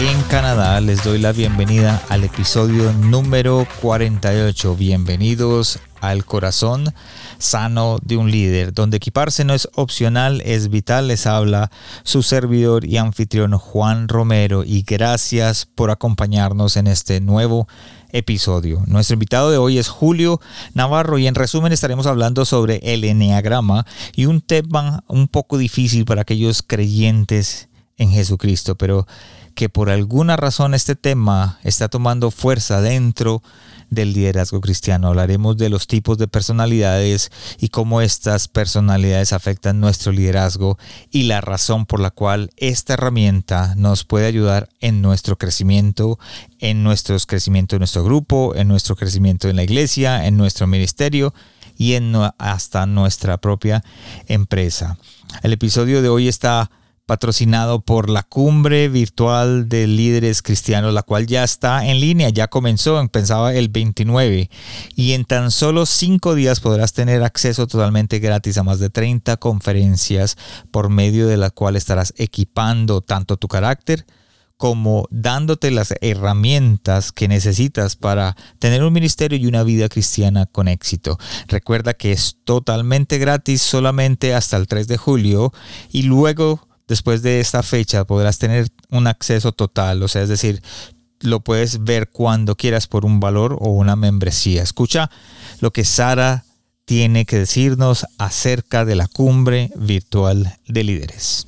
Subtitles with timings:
[0.00, 4.76] en Canadá, les doy la bienvenida al episodio número 48.
[4.76, 6.94] Bienvenidos al corazón
[7.38, 11.08] sano de un líder, donde equiparse no es opcional, es vital.
[11.08, 11.72] Les habla
[12.04, 17.66] su servidor y anfitrión Juan Romero y gracias por acompañarnos en este nuevo
[18.12, 18.84] episodio.
[18.86, 20.40] Nuestro invitado de hoy es Julio
[20.74, 23.84] Navarro y en resumen estaremos hablando sobre el enneagrama
[24.14, 29.08] y un tema un poco difícil para aquellos creyentes en Jesucristo, pero
[29.58, 33.42] que por alguna razón este tema está tomando fuerza dentro
[33.90, 35.08] del liderazgo cristiano.
[35.08, 40.78] Hablaremos de los tipos de personalidades y cómo estas personalidades afectan nuestro liderazgo
[41.10, 46.20] y la razón por la cual esta herramienta nos puede ayudar en nuestro crecimiento,
[46.60, 51.34] en nuestro crecimiento de nuestro grupo, en nuestro crecimiento en la iglesia, en nuestro ministerio
[51.76, 53.82] y en hasta nuestra propia
[54.28, 54.98] empresa.
[55.42, 56.70] El episodio de hoy está
[57.08, 62.48] patrocinado por la cumbre virtual de líderes cristianos, la cual ya está en línea, ya
[62.48, 64.50] comenzó, pensaba el 29,
[64.94, 69.38] y en tan solo cinco días podrás tener acceso totalmente gratis a más de 30
[69.38, 70.36] conferencias
[70.70, 74.04] por medio de la cual estarás equipando tanto tu carácter,
[74.58, 80.68] como dándote las herramientas que necesitas para tener un ministerio y una vida cristiana con
[80.68, 81.16] éxito.
[81.46, 85.52] Recuerda que es totalmente gratis solamente hasta el 3 de julio
[85.90, 90.62] y luego después de esta fecha podrás tener un acceso total, o sea, es decir,
[91.20, 94.62] lo puedes ver cuando quieras por un valor o una membresía.
[94.62, 95.10] Escucha
[95.60, 96.44] lo que Sara
[96.84, 101.46] tiene que decirnos acerca de la cumbre virtual de líderes.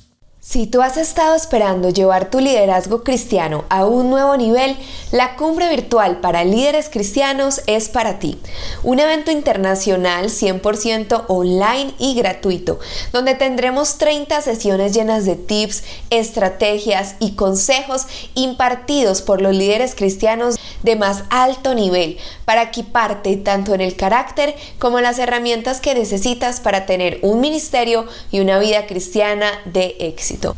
[0.51, 4.75] Si tú has estado esperando llevar tu liderazgo cristiano a un nuevo nivel,
[5.13, 8.37] la cumbre virtual para líderes cristianos es para ti.
[8.83, 12.81] Un evento internacional 100% online y gratuito,
[13.13, 20.57] donde tendremos 30 sesiones llenas de tips, estrategias y consejos impartidos por los líderes cristianos
[20.83, 25.93] de más alto nivel para equiparte tanto en el carácter como en las herramientas que
[25.93, 30.55] necesitas para tener un ministerio y una vida cristiana de éxito.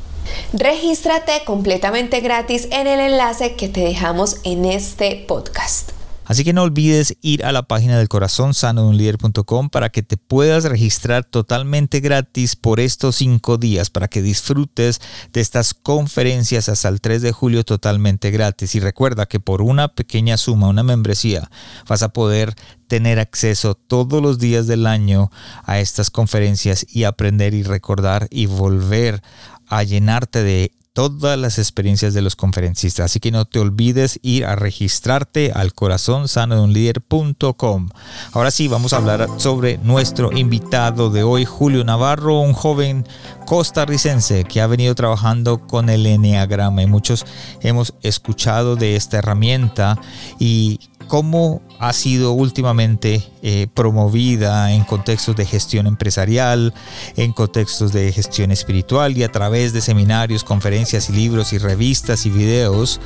[0.53, 5.91] Regístrate completamente gratis en el enlace que te dejamos en este podcast.
[6.25, 9.89] Así que no olvides ir a la página del corazón sano de un líder.com para
[9.89, 15.01] que te puedas registrar totalmente gratis por estos cinco días, para que disfrutes
[15.33, 18.75] de estas conferencias hasta el 3 de julio totalmente gratis.
[18.75, 21.49] Y recuerda que por una pequeña suma, una membresía,
[21.87, 22.55] vas a poder
[22.87, 25.29] tener acceso todos los días del año
[25.63, 29.21] a estas conferencias y aprender y recordar y volver
[29.67, 33.05] a llenarte de todas las experiencias de los conferencistas.
[33.05, 37.89] Así que no te olvides ir a registrarte al corazón sano de un líder.com.
[38.31, 43.05] Ahora sí, vamos a hablar sobre nuestro invitado de hoy, Julio Navarro, un joven
[43.45, 47.25] costarricense que ha venido trabajando con el Enneagrama y muchos
[47.61, 49.99] hemos escuchado de esta herramienta
[50.39, 56.73] y cómo ha sido últimamente eh, promovida en contextos de gestión empresarial,
[57.17, 62.25] en contextos de gestión espiritual y a través de seminarios, conferencias y libros y revistas
[62.25, 63.01] y videos,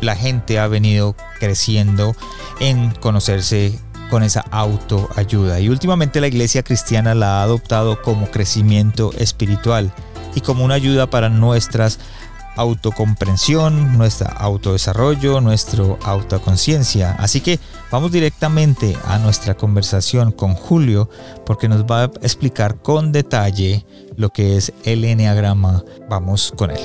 [0.00, 2.14] la gente ha venido creciendo
[2.60, 3.78] en conocerse
[4.10, 5.58] con esa autoayuda.
[5.60, 9.92] Y últimamente la iglesia cristiana la ha adoptado como crecimiento espiritual
[10.34, 11.98] y como una ayuda para nuestras
[12.56, 17.12] autocomprensión, nuestro autodesarrollo, nuestra autoconciencia.
[17.18, 17.58] Así que
[17.90, 21.08] vamos directamente a nuestra conversación con Julio
[21.46, 23.86] porque nos va a explicar con detalle
[24.16, 25.84] lo que es el enneagrama.
[26.08, 26.80] Vamos con él.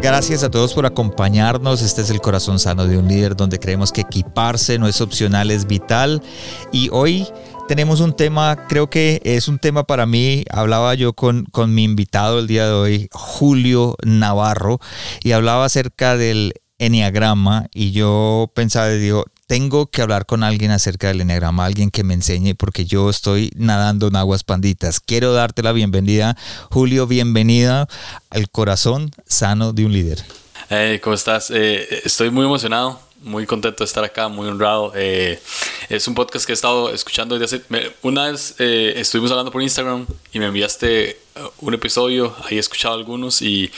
[0.00, 1.82] Gracias a todos por acompañarnos.
[1.82, 5.50] Este es el corazón sano de un líder donde creemos que equiparse no es opcional,
[5.50, 6.22] es vital.
[6.70, 7.26] Y hoy
[7.68, 11.84] tenemos un tema, creo que es un tema para mí, hablaba yo con, con mi
[11.84, 14.80] invitado el día de hoy, Julio Navarro,
[15.22, 21.08] y hablaba acerca del enneagrama y yo pensaba, digo, tengo que hablar con alguien acerca
[21.08, 24.98] del enneagrama, alguien que me enseñe, porque yo estoy nadando en aguas panditas.
[24.98, 26.38] Quiero darte la bienvenida,
[26.70, 27.86] Julio, bienvenida
[28.30, 30.24] al corazón sano de un líder.
[30.70, 31.50] Hey, ¿cómo estás?
[31.50, 34.92] Eh, estoy muy emocionado muy contento de estar acá, muy honrado.
[34.94, 35.40] Eh,
[35.88, 37.92] es un podcast que he estado escuchando desde hace...
[38.02, 42.60] una vez eh, estuvimos hablando por Instagram y me enviaste uh, un episodio, ahí he
[42.60, 43.70] escuchado algunos y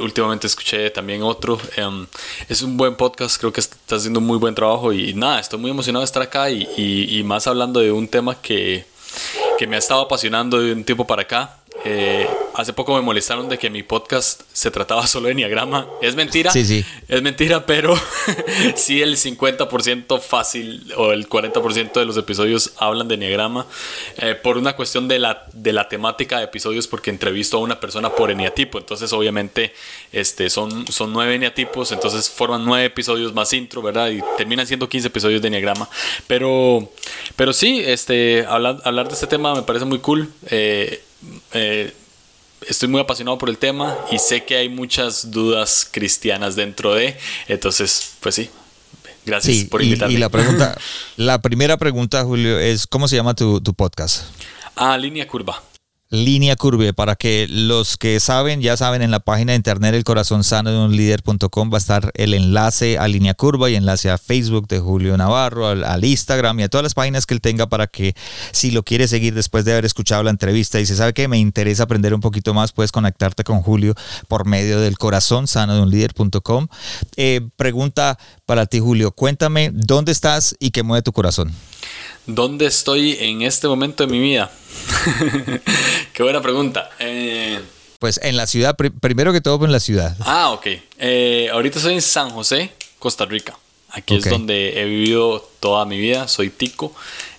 [0.00, 1.60] últimamente escuché también otro.
[1.76, 2.06] Em,
[2.48, 5.58] es un buen podcast, creo que está haciendo un muy buen trabajo y, nada, estoy
[5.58, 8.84] muy emocionado de estar acá y, y más hablando de un tema que,
[9.58, 13.48] que me ha estado apasionando de un tiempo para acá eh, hace poco me molestaron
[13.48, 15.88] de que mi podcast se trataba solo de Enneagrama.
[16.00, 16.50] Es mentira.
[16.50, 16.84] Sí, sí.
[17.08, 17.98] Es mentira, pero
[18.76, 23.66] sí el 50% fácil o el 40% de los episodios hablan de Enneagrama.
[24.18, 27.80] Eh, por una cuestión de la, de la temática de episodios, porque entrevisto a una
[27.80, 28.78] persona por eneatipo.
[28.78, 29.72] Entonces, obviamente,
[30.12, 34.10] este, son, son nueve eneatipos, entonces forman nueve episodios más intro, ¿verdad?
[34.10, 35.88] Y terminan siendo 15 episodios de Enneagrama.
[36.26, 36.90] Pero,
[37.34, 40.28] pero sí, este, hablar, hablar de este tema me parece muy cool.
[40.46, 41.02] Eh,
[41.54, 41.92] eh,
[42.68, 47.16] estoy muy apasionado por el tema y sé que hay muchas dudas cristianas dentro de,
[47.48, 48.50] entonces, pues sí.
[49.24, 50.14] Gracias por invitarme.
[50.14, 50.76] Y, la pregunta,
[51.16, 54.24] la primera pregunta, Julio, es ¿cómo se llama tu, tu podcast?
[54.74, 55.62] Ah, Línea Curva.
[56.12, 60.04] Línea Curve, para que los que saben, ya saben, en la página de internet el
[60.04, 64.10] corazón sano de un líder.com va a estar el enlace a Línea Curva y enlace
[64.10, 67.66] a Facebook de Julio Navarro, al, Instagram y a todas las páginas que él tenga
[67.66, 68.14] para que
[68.50, 71.38] si lo quiere seguir después de haber escuchado la entrevista y se sabe que me
[71.38, 73.94] interesa aprender un poquito más, puedes conectarte con Julio
[74.28, 76.68] por medio del corazón sano de un líder.com.
[77.16, 81.54] Eh, pregunta para ti, Julio, cuéntame dónde estás y qué mueve tu corazón.
[82.26, 84.50] ¿Dónde estoy en este momento de mi vida?
[86.12, 86.90] Qué buena pregunta.
[86.98, 87.60] Eh,
[87.98, 90.16] pues en la ciudad, primero que todo en la ciudad.
[90.20, 90.66] Ah, ok.
[90.98, 93.58] Eh, ahorita estoy en San José, Costa Rica.
[93.90, 96.26] Aquí es donde he vivido toda mi vida.
[96.28, 96.94] Soy tico.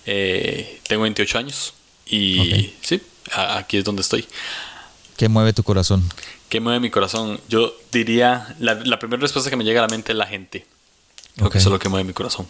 [0.06, 1.74] Eh, tengo 28 años.
[2.06, 3.02] Y sí,
[3.32, 4.26] aquí es donde estoy.
[5.16, 6.08] ¿Qué mueve tu corazón?
[6.48, 7.40] ¿Qué mueve mi corazón?
[7.48, 10.66] Yo diría, la, primera respuesta que me llega a la mente es la gente.
[11.36, 12.46] Lo que eso es lo que mueve mi corazón.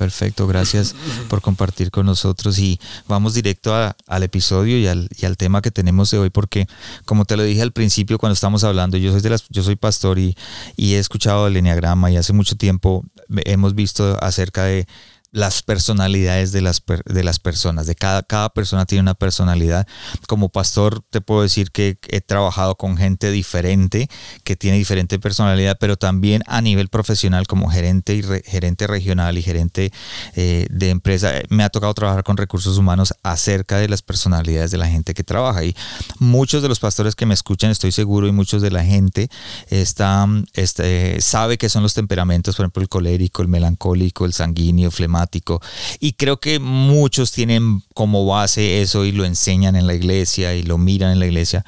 [0.00, 0.94] Perfecto, gracias
[1.28, 5.70] por compartir con nosotros y vamos directo al episodio y al, y al, tema que
[5.70, 6.66] tenemos de hoy porque
[7.04, 9.76] como te lo dije al principio cuando estamos hablando, yo soy, de las, yo soy
[9.76, 10.38] pastor y,
[10.74, 13.04] y he escuchado el Enneagrama y hace mucho tiempo
[13.44, 14.86] hemos visto acerca de
[15.32, 19.86] las personalidades de las, de las personas, de cada, cada persona tiene una personalidad.
[20.26, 24.08] Como pastor te puedo decir que he trabajado con gente diferente,
[24.44, 29.42] que tiene diferente personalidad, pero también a nivel profesional como gerente y gerente regional y
[29.42, 29.92] gerente
[30.34, 34.70] eh, de empresa, eh, me ha tocado trabajar con recursos humanos acerca de las personalidades
[34.70, 35.64] de la gente que trabaja.
[35.64, 35.76] Y
[36.18, 39.28] muchos de los pastores que me escuchan, estoy seguro, y muchos de la gente
[39.68, 44.90] están, este, sabe que son los temperamentos, por ejemplo, el colérico, el melancólico, el sanguíneo,
[44.90, 45.19] flemático,
[45.98, 50.62] y creo que muchos tienen como base eso y lo enseñan en la iglesia y
[50.62, 51.64] lo miran en la iglesia,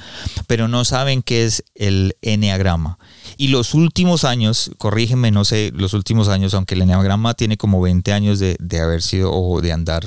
[0.47, 2.99] pero no saben qué es el enneagrama.
[3.37, 7.81] Y los últimos años, corrígeme, no sé, los últimos años, aunque el enneagrama tiene como
[7.81, 10.03] 20 años de, haber sido o de andar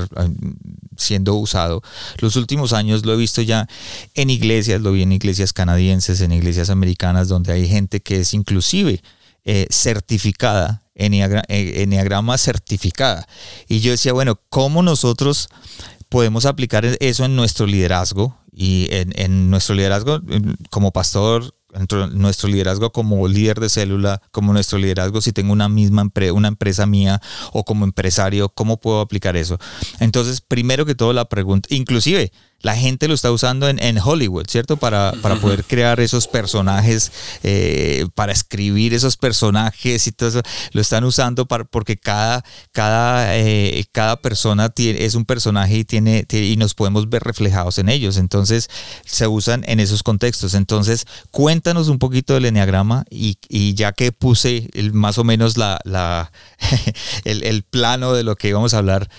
[0.97, 1.81] siendo usado,
[2.19, 3.67] los últimos años lo he visto ya
[4.13, 8.33] en iglesias, lo vi en iglesias canadienses, en iglesias americanas, donde hay gente que es
[8.33, 9.01] inclusive
[9.43, 13.27] eh, certificada Enneagrama certificada.
[13.67, 15.49] Y yo decía, bueno, ¿cómo nosotros
[16.09, 18.37] podemos aplicar eso en nuestro liderazgo?
[18.51, 20.21] Y en, nuestro liderazgo
[20.69, 21.53] como pastor,
[22.13, 26.85] nuestro liderazgo como líder de célula, como nuestro liderazgo si tengo una misma una empresa
[26.85, 27.21] mía
[27.51, 29.57] o como empresario, ¿cómo puedo aplicar eso?
[29.99, 32.31] Entonces, primero que todo la pregunta, inclusive
[32.65, 34.77] la gente lo está usando en, Hollywood, ¿cierto?
[34.77, 37.11] Para, para, poder crear esos personajes,
[37.43, 40.41] eh, para escribir esos personajes y todo eso.
[40.71, 45.85] Lo están usando para, porque cada, cada, eh, cada persona tiene, es un personaje y,
[45.85, 48.17] tiene, y nos podemos ver reflejados en ellos.
[48.17, 48.67] Entonces
[49.05, 50.55] se usan en esos contextos.
[50.55, 53.37] Entonces cuéntanos un poquito del enneagrama y,
[53.75, 56.31] ya que puse más o menos la, la
[57.25, 59.09] el, plano de lo que íbamos a hablar,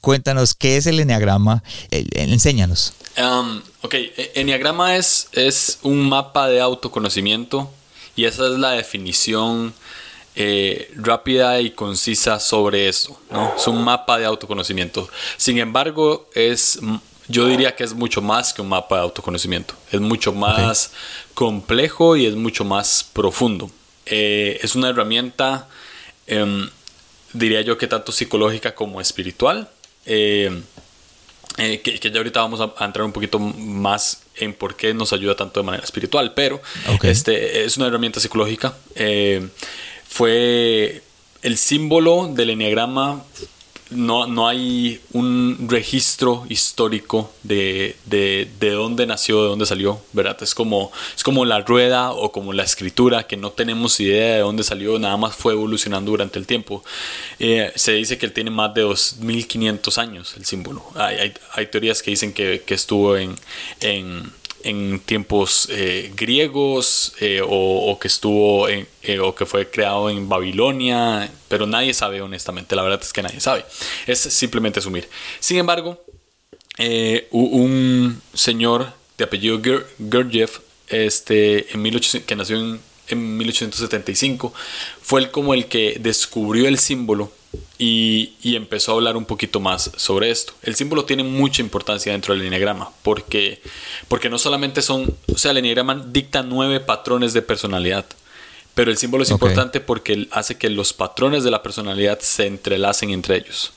[0.00, 2.81] cuéntanos qué es el enneagrama, enséñanos.
[3.18, 7.70] Um, ok, e, Enneagrama es, es un mapa de autoconocimiento
[8.16, 9.74] y esa es la definición
[10.34, 13.20] eh, rápida y concisa sobre eso.
[13.30, 13.54] ¿no?
[13.56, 15.08] Es un mapa de autoconocimiento.
[15.36, 16.78] Sin embargo, es,
[17.28, 19.74] yo diría que es mucho más que un mapa de autoconocimiento.
[19.90, 20.92] Es mucho más
[21.34, 23.70] complejo y es mucho más profundo.
[24.06, 25.68] Eh, es una herramienta,
[26.26, 26.68] em,
[27.34, 29.68] diría yo que tanto psicológica como espiritual.
[31.64, 35.36] Eh, que, ya ahorita vamos a, entrar un poquito más en por qué nos ayuda
[35.36, 36.60] tanto de manera espiritual, pero
[37.02, 38.74] este, es una herramienta psicológica.
[38.96, 39.46] Eh,
[40.08, 41.02] fue
[41.42, 43.22] el símbolo del enneagrama,
[43.94, 50.36] no, no hay un registro histórico de, de, de, dónde nació, de dónde salió, ¿verdad?
[50.42, 54.40] Es como, es como la rueda o como la escritura, que no tenemos idea de
[54.40, 56.82] dónde salió, nada más fue evolucionando durante el tiempo.
[57.38, 60.84] Eh, se dice que él tiene más de 2500 años, el símbolo.
[60.94, 63.34] Hay, hay, teorías que dicen que, que estuvo en
[64.64, 70.28] en tiempos eh, griegos eh, o, que estuvo en, eh, o que fue creado en
[70.28, 73.64] Babilonia, pero nadie sabe honestamente, la verdad es que nadie sabe,
[74.06, 75.08] es simplemente asumir.
[75.40, 76.02] Sin embargo,
[77.30, 79.60] un señor de apellido
[79.98, 81.82] Gurdjieff, este, en
[82.26, 84.52] que nació en, en 1875,
[85.00, 87.32] fue el como el que descubrió el símbolo
[87.78, 90.52] y, empezó a hablar un poquito más sobre esto.
[90.62, 93.60] El símbolo tiene mucha importancia dentro del enneagrama porque,
[94.08, 98.06] porque no solamente son, o sea, el enneagrama dicta nueve patrones de personalidad,
[98.74, 103.10] pero el símbolo es importante porque hace que los patrones de la personalidad se entrelacen
[103.10, 103.72] entre ellos.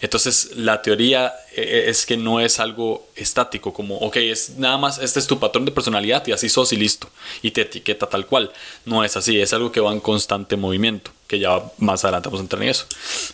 [0.00, 4.78] Entonces la teoría eh, eh, es que no es algo estático, como, ok, es nada
[4.78, 7.08] más, este es tu patrón de personalidad y así sos y listo,
[7.42, 8.52] y te etiqueta tal cual.
[8.84, 12.40] No es así, es algo que va en constante movimiento, que ya más adelante vamos
[12.40, 12.86] a entrar en eso.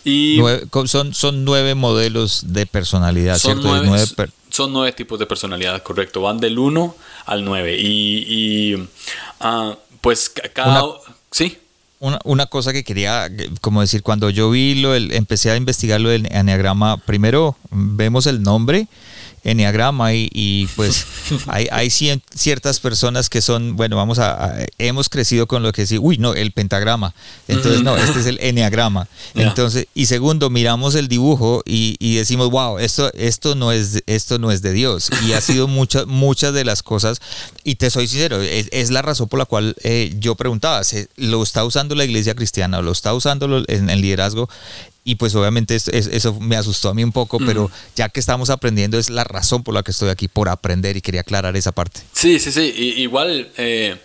[0.03, 0.39] Y
[0.85, 4.05] son, son nueve modelos de personalidad, son Nueve,
[4.49, 7.77] son nueve tipos de personalidad, correcto, van del 1 al 9.
[7.79, 8.75] Y,
[9.39, 10.83] ah, pues cada...
[11.31, 11.57] sí.
[11.99, 13.29] Una, una, cosa que quería,
[13.61, 18.27] como decir, cuando yo vi lo, el, empecé a investigar lo del enneagrama, primero vemos
[18.27, 18.87] el nombre
[19.45, 21.05] enneagrama y, y pues
[21.47, 25.97] hay, hay, ciertas personas que son, bueno, vamos a, hemos crecido con lo que sí,
[25.97, 27.13] uy, no, el pentagrama.
[27.47, 29.07] Entonces, no, este es el enneagrama.
[29.35, 34.39] Entonces, y segundo, miramos el dibujo y, y, decimos, wow, esto, esto, no es, esto
[34.39, 35.09] no es de Dios.
[35.25, 37.21] Y ha sido muchas muchas de las cosas,
[37.63, 40.81] y te soy sincero, es, la razón por la cual eh, yo preguntaba,
[41.17, 44.49] ¿lo está usando la iglesia cristiana o lo está usando en el liderazgo?
[45.07, 48.97] Y pues obviamente eso, me asustó a mí un poco, pero ya que estamos aprendiendo
[48.97, 52.01] es la razón por la que estoy aquí, por aprender y quería aclarar esa parte.
[52.11, 52.61] Sí, sí, sí,
[52.97, 53.97] igual, eh,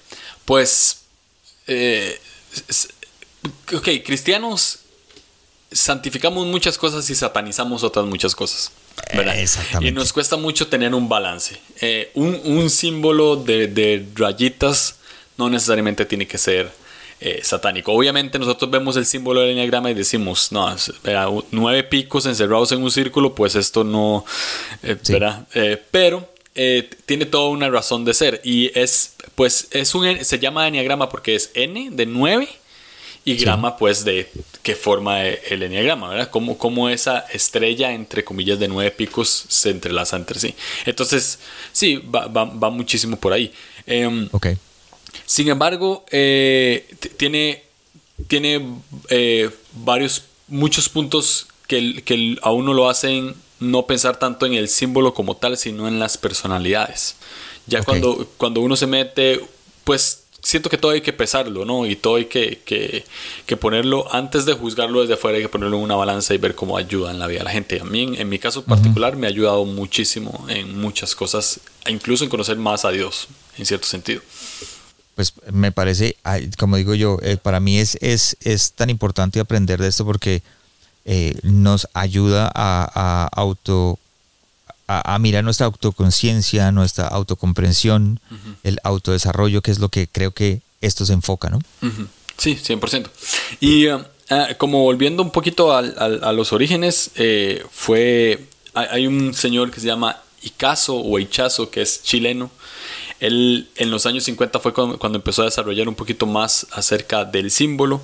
[0.45, 1.00] pues,
[1.66, 2.21] eh,
[3.75, 4.80] ok, cristianos
[5.73, 8.71] santificamos muchas cosas y satanizamos otras muchas cosas.
[9.09, 9.88] Exactamente.
[9.88, 11.59] Y nos cuesta mucho tener un balance.
[11.80, 14.97] Eh, un, símbolo de, de rayitas
[15.38, 16.71] no necesariamente tiene que ser
[17.22, 17.92] eh, satánico.
[17.92, 20.74] Obviamente nosotros vemos el símbolo del enneagrama y decimos, no,
[21.50, 24.24] nueve picos encerrados en un círculo, pues esto no,
[24.82, 24.96] eh,
[25.54, 26.26] eh, pero
[27.04, 31.34] tiene toda una razón de ser y es, pues es un, se llama enneagrama porque
[31.34, 32.48] es n de nueve
[33.26, 34.30] y grama pues de
[34.62, 36.30] qué forma el enneagrama, ¿verdad?
[36.30, 40.54] Como, como esa estrella entre comillas de nueve picos se entrelaza entre sí.
[40.86, 41.38] Entonces,
[41.70, 43.52] sí, va, va, muchísimo por ahí.
[43.86, 44.46] Em, ok.
[45.30, 47.62] Sin embargo, eh, tiene,
[48.26, 48.66] tiene
[49.10, 54.68] eh, varios, muchos puntos que, que a uno lo hacen no pensar tanto en el
[54.68, 57.14] símbolo como tal, sino en las personalidades.
[57.68, 59.40] Ya cuando, cuando uno se mete,
[59.84, 61.87] pues siento que todo hay que pesarlo, ¿no?
[61.87, 65.84] Y todo hay que, que, ponerlo, antes de juzgarlo desde afuera, hay que ponerlo en
[65.84, 67.78] una balanza y ver cómo ayuda en la vida de la gente.
[67.78, 72.30] A mí, en, mi caso particular, me ha ayudado muchísimo en muchas cosas, incluso en
[72.30, 74.22] conocer más a Dios, en cierto sentido
[75.20, 76.16] pues me parece,
[76.56, 80.40] como digo yo, eh, para mí es, es, es, tan importante aprender de esto porque
[81.04, 83.98] eh, nos ayuda a, auto
[84.86, 88.18] a, mirar nuestra autoconciencia, nuestra autocomprensión,
[88.64, 91.58] el autodesarrollo, que es lo que creo que esto se enfoca, ¿no?
[92.38, 93.10] Sí, 100%.
[93.60, 99.34] Y uh, uh, como volviendo un poquito a, a los orígenes, eh, fue, hay, un
[99.34, 102.50] señor que se llama Icazo o Ichazo, que es chileno,
[103.20, 107.50] él en los años 50 fue cuando, empezó a desarrollar un poquito más acerca del
[107.50, 108.00] símbolo.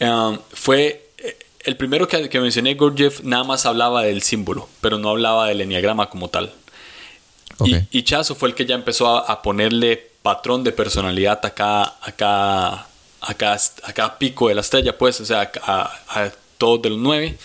[0.00, 4.98] Um, fue eh, el primero que, que, mencioné, Gurdjieff, nada más hablaba del símbolo, pero
[4.98, 6.52] no hablaba del enneagrama como tal.
[7.90, 12.86] Y, Chazo fue el que ya empezó a, ponerle patrón de personalidad acá, acá,
[13.20, 17.36] acá, acá pico de la estrella, pues, o sea, a, a todos de los nueve.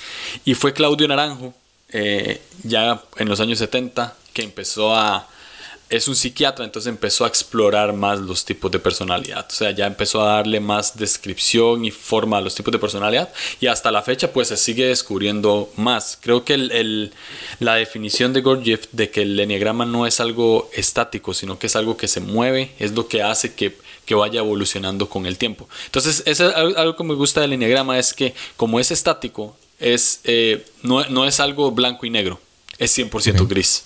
[0.45, 1.53] Y fue Claudio Naranjo,
[1.89, 5.27] eh, ya en los años 70, que empezó a,
[5.89, 9.45] es un psiquiatra, entonces empezó a explorar más los tipos de personalidad.
[9.47, 13.31] O sea, ya empezó a darle más descripción y forma a los tipos de personalidad.
[13.59, 16.17] Y hasta la fecha, pues se sigue descubriendo más.
[16.21, 17.13] Creo que el,
[17.59, 21.75] la definición de Gurdjieff de que el enneagrama no es algo estático, sino que es
[21.75, 23.75] algo que se mueve, es lo que hace que,
[24.15, 25.67] vaya evolucionando con el tiempo.
[25.85, 30.21] Entonces, eso es algo que me gusta del enneagrama, es que como es estático, es,
[30.23, 32.39] eh, no, es algo blanco y negro,
[32.77, 33.85] es 100% gris.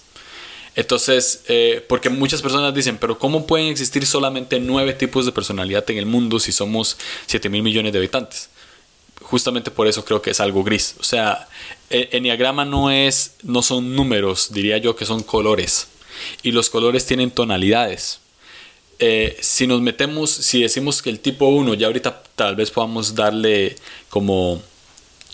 [0.75, 5.89] Entonces, eh, porque muchas personas dicen, pero ¿cómo pueden existir solamente nueve tipos de personalidad
[5.89, 8.49] en el mundo si somos 7 mil millones de habitantes?
[9.29, 10.95] justamente por eso creo que es algo gris.
[10.99, 11.47] O sea,
[11.89, 15.88] el enneagrama no es, no son números, diría yo que son colores.
[16.41, 18.19] Y los colores tienen tonalidades.
[18.97, 23.15] Eh, si nos metemos, si decimos que el tipo 1, ya ahorita tal vez podamos
[23.15, 23.75] darle
[24.09, 24.61] como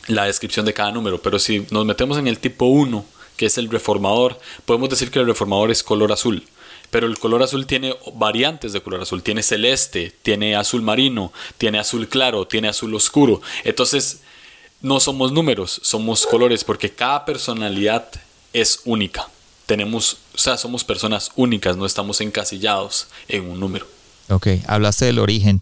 [0.08, 3.04] la descripción de cada número, pero si nos metemos en el tipo 1,
[3.38, 6.44] que es el reformador, podemos decir que el reformador es color azul.
[6.92, 9.24] Pero el color azul tiene variantes de color azul.
[9.24, 13.42] Tiene celeste, tiene azul marino, tiene azul claro, tiene azul oscuro.
[13.64, 14.22] Entonces,
[14.82, 18.10] no somos números, somos colores porque cada personalidad
[18.54, 19.28] es única.
[19.66, 23.88] Tenemos, o sea, somos personas únicas, no estamos encasillados en un número.
[24.30, 25.62] Ok, hablaste del origen.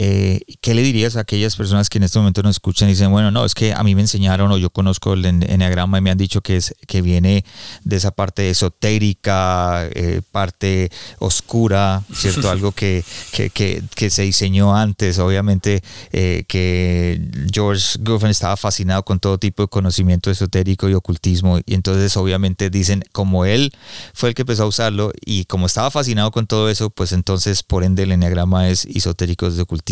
[0.00, 3.10] Eh, ¿Qué le dirías a aquellas personas que en este momento nos escuchan y dicen,
[3.10, 6.12] bueno, no, es que a mí me enseñaron o yo conozco el enneagrama y me
[6.12, 7.44] han dicho que, es, que viene
[7.82, 12.48] de esa parte esotérica, eh, parte oscura, ¿cierto?
[12.50, 17.20] Algo que, que, que, se diseñó antes, obviamente eh, que
[17.52, 22.70] George Goffin estaba fascinado con todo tipo de conocimiento esotérico y ocultismo y entonces obviamente
[22.70, 23.72] dicen, como él
[24.14, 27.64] fue el que empezó a usarlo y como estaba fascinado con todo eso, pues entonces
[27.64, 29.87] por ende el enneagrama es esotérico de ocultismo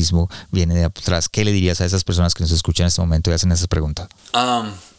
[0.50, 1.29] viene de atrás.
[1.29, 3.69] ¿Qué le dirías a esas personas que nos escuchan en este momento y hacen esas
[3.69, 4.09] preguntas?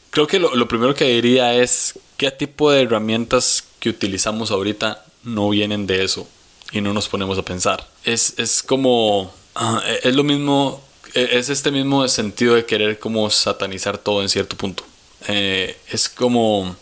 [0.10, 5.50] creo que lo, primero que diría es qué tipo de herramientas que utilizamos ahorita no
[5.50, 6.28] vienen de eso
[6.72, 7.88] y no nos ponemos a pensar.
[8.04, 10.82] Es, es como, ah, es lo mismo,
[11.14, 14.84] e, es este mismo sentido de querer como satanizar todo en cierto punto.
[15.28, 16.76] Eh, es como,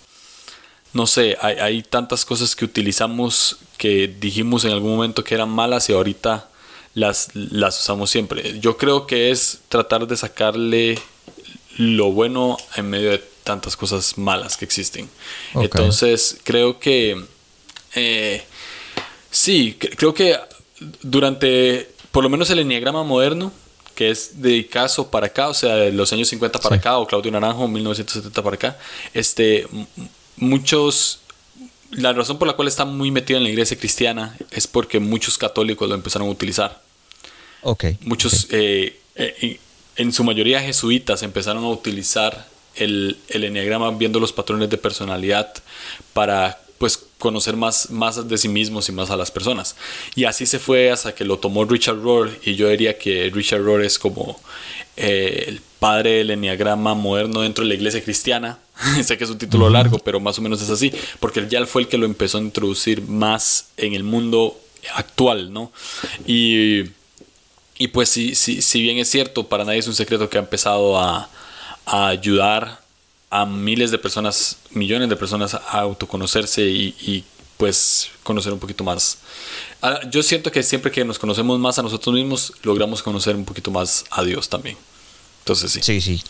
[0.94, 5.90] no sé, hay, tantas cosas que utilizamos que dijimos en algún momento que eran malas
[5.90, 6.48] y ahorita
[6.96, 8.60] las, las usamos siempre.
[8.60, 11.00] Yo creo que es tratar de sacarle
[11.78, 15.08] lo bueno en medio de tantas cosas malas que existen.
[15.54, 17.24] Entonces, creo que...
[17.94, 18.44] Eh,
[19.30, 20.38] sí, creo que
[21.02, 23.52] durante, por lo menos el enneagrama moderno,
[23.94, 27.08] que es de caso para acá, o sea, de los años 50 para acá, o
[27.08, 28.78] Claudio Naranjo, 1970 para acá,
[29.14, 29.68] este,
[30.36, 31.20] muchos
[31.92, 35.38] la razón por la cual está muy metido en la iglesia cristiana es porque muchos
[35.38, 36.85] católicos lo empezaron a utilizar.
[38.02, 39.60] Muchos, eh, eh,
[39.96, 45.54] en su mayoría jesuitas, empezaron a utilizar el, el enneagrama viendo los patrones de personalidad
[46.14, 49.76] para pues conocer más, más de sí mismos y más a las personas.
[50.16, 53.64] Y así se fue hasta que lo tomó Richard Rohr y yo diría que Richard
[53.64, 54.40] Rohr es como
[54.98, 58.60] eh, el padre del enneagrama moderno dentro de la iglesia cristiana.
[59.04, 61.84] sé que es un título largo, pero más o menos es así, porque ya fue
[61.84, 64.60] el que lo empezó a introducir más en el mundo
[64.96, 65.72] actual, ¿no?
[66.28, 66.84] Y
[67.78, 70.42] y pues si, si, si bien es cierto, para nadie es un secreto que ha
[70.42, 71.30] empezado a,
[71.86, 72.82] ayudar
[73.30, 77.24] a miles de personas, millones de personas a autoconocerse y,
[77.58, 79.20] pues conocer un poquito más.
[79.82, 83.46] Ah, yo siento que siempre que nos conocemos más a nosotros mismos, logramos conocer un
[83.46, 84.78] poquito más a Dios también.
[85.40, 85.80] Entonces sí.
[85.82, 86.22] Sí, sí.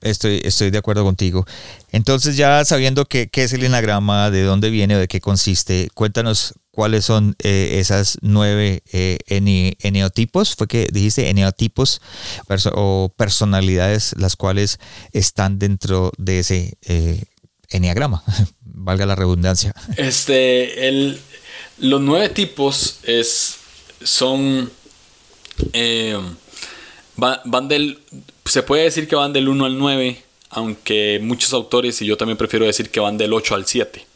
[0.00, 1.44] Estoy, estoy de acuerdo contigo.
[1.92, 6.54] Entonces ya sabiendo qué, qué es el enagrama, de dónde viene, de qué consiste, cuéntanos
[6.70, 12.00] cuáles son eh, esas nueve eh, eneotipos, fue que dijiste eneotipos
[12.72, 14.78] o personalidades las cuales
[15.12, 17.24] están dentro de ese eh,
[17.68, 18.22] eneagrama,
[18.60, 19.74] valga la redundancia.
[19.96, 21.20] Este, el,
[21.78, 23.56] los nueve tipos es,
[24.02, 24.70] son,
[27.16, 27.98] van, del,
[28.44, 32.38] se puede decir que van del 1 al 9, aunque muchos autores, y yo también
[32.38, 34.09] prefiero decir que van del 8 al 7.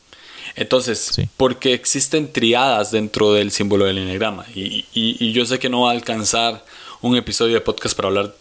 [0.56, 4.46] Entonces, porque existen triadas dentro del símbolo del enneagrama.
[4.54, 6.64] Y, yo sé que no va a alcanzar
[7.00, 8.34] un episodio de podcast para hablar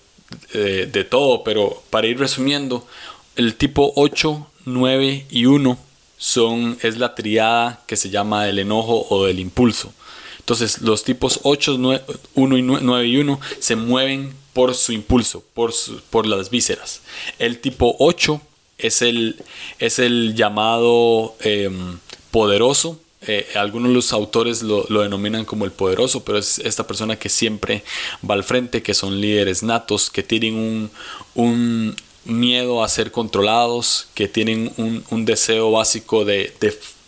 [0.54, 2.86] de, de todo, pero para ir resumiendo,
[3.36, 5.78] el tipo 8, 9 y 1
[6.18, 9.92] son, es la triada que se llama del enojo o del impulso.
[10.40, 11.80] Entonces, los tipos 8,
[12.36, 15.74] 1 y 9 y 1 se mueven por su impulso, por,
[16.10, 17.02] por las vísceras.
[17.40, 18.42] El tipo 8
[18.84, 19.38] es el,
[19.80, 21.98] es el llamado em,
[22.32, 23.00] poderoso.
[23.26, 27.30] Eh, algunos de los autores lo, denominan como el poderoso, pero es esta persona que
[27.30, 27.84] siempre
[28.30, 30.92] va al frente, que son líderes natos, que tienen
[31.34, 36.54] un, miedo a ser controlados, que tienen un, deseo básico de,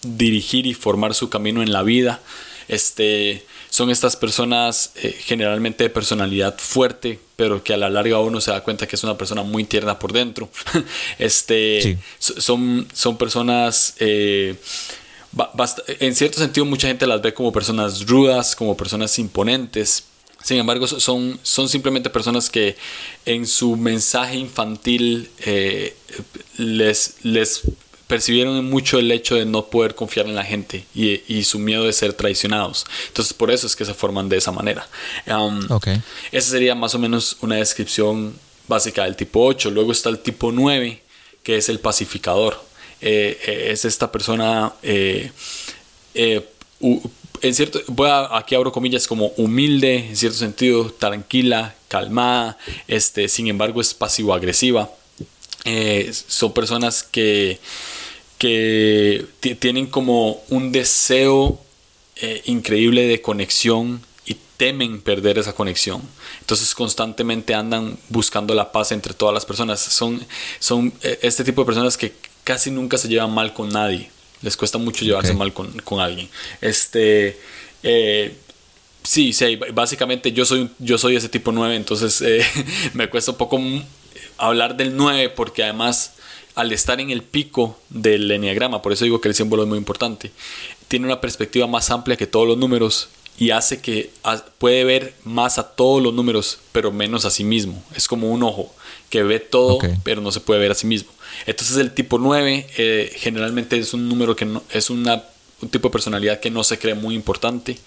[0.04, 2.22] dirigir y formar su camino en la vida.
[2.70, 8.40] Este, son estas personas eh, generalmente de personalidad fuerte, pero que a la larga uno
[8.42, 10.50] se da cuenta que es una persona muy tierna por dentro.
[11.20, 13.96] este, son, son personas...
[14.00, 14.56] Eh,
[16.00, 20.06] en cierto sentido mucha gente las ve como personas rudas, como personas imponentes.
[20.42, 22.78] Sin embargo, son, son simplemente personas que
[23.26, 25.96] en su mensaje infantil eh,
[26.58, 27.64] les, les
[28.08, 31.94] percibieron mucho el hecho de no poder confiar en la gente y, su miedo de
[31.94, 32.86] ser traicionados.
[33.08, 34.88] Entonces, por eso es que se forman de esa manera.
[35.28, 35.68] Um,
[36.32, 38.36] Esa sería más o menos una descripción
[38.68, 39.72] básica del tipo 8.
[39.72, 41.02] Luego está el tipo 9,
[41.44, 42.64] que es el pacificador.
[43.02, 45.32] Eh, eh, es esta persona, eh,
[46.14, 53.28] en cierto, voy a, aquí abro comillas, como humilde, en cierto sentido, tranquila, calmada, este,
[53.28, 54.90] sin embargo es pasivo-agresiva.
[56.28, 57.60] son personas que,
[58.38, 59.26] que
[59.60, 61.60] tienen como un deseo
[62.46, 66.02] increíble de conexión y temen perder esa conexión.
[66.40, 69.80] Entonces constantemente andan buscando la paz entre todas las personas.
[69.80, 70.26] Son,
[70.60, 72.14] son este tipo de personas que
[72.46, 74.10] casi nunca se llevan mal con nadie.
[74.42, 76.30] Les cuesta mucho llevarse mal con, con, alguien.
[76.62, 77.38] Este.
[77.84, 78.36] Eh,
[79.04, 82.46] sí, sí, básicamente yo soy, yo soy ese tipo 9, entonces eh,
[82.94, 83.60] me cuesta un poco
[84.38, 86.15] hablar del 9 porque además
[86.56, 89.78] al estar en el pico del enneagrama, por eso digo que el símbolo es muy
[89.78, 90.32] importante,
[90.88, 94.12] tiene una perspectiva más amplia que todos los números y hace que
[94.58, 97.84] puede ver más a todos los números, pero menos a sí mismo.
[97.94, 98.74] Es como un ojo
[99.10, 101.12] que ve todo, pero no se puede ver a sí mismo.
[101.46, 105.24] Entonces el tipo 9 eh, generalmente es un número que no, es una,
[105.62, 107.78] un tipo de personalidad que no se cree muy importante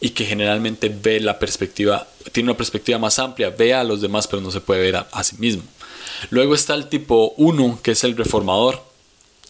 [0.00, 4.28] y que generalmente ve la perspectiva, tiene una perspectiva más amplia, ve a los demás,
[4.28, 5.62] pero no se puede ver a, sí mismo.
[6.30, 8.82] Luego está el tipo 1, que es el reformador.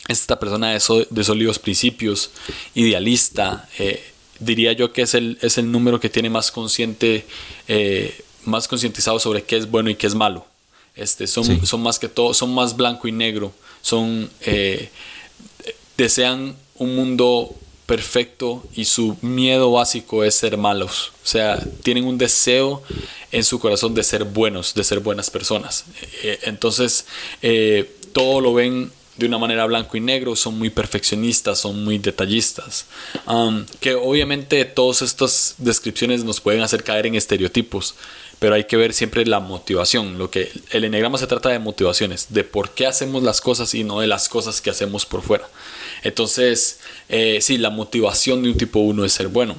[0.08, 2.30] Esta persona de, de sólidos principios,
[2.74, 4.02] idealista, eh,
[4.38, 7.26] diría yo que es el, es el número que tiene más consciente,
[7.68, 10.46] eh, más concientizado sobre qué es bueno y qué es malo.
[10.94, 13.52] Este, son, son más que todo, son más blanco y negro.
[13.82, 14.90] Son, eh,
[15.96, 17.54] desean un mundo
[17.86, 21.12] perfecto y su miedo básico es ser malos.
[21.22, 22.82] O sea, tienen un deseo
[23.32, 25.84] en su corazón de ser buenos, de ser buenas personas.
[26.22, 27.06] Eh, entonces,
[28.12, 32.86] todo lo ven de una manera blanco y negro, son muy perfeccionistas, son muy detallistas.
[33.80, 37.94] Que obviamente todas estas descripciones nos pueden hacer caer en estereotipos,
[38.38, 40.18] pero hay que ver siempre la motivación.
[40.18, 43.84] Lo que el enegrama se trata de motivaciones, de por qué hacemos las cosas y
[43.84, 45.48] no de las cosas que hacemos por fuera.
[46.02, 49.56] Entonces, eh, sí, la motivación de un tipo 1 es ser bueno.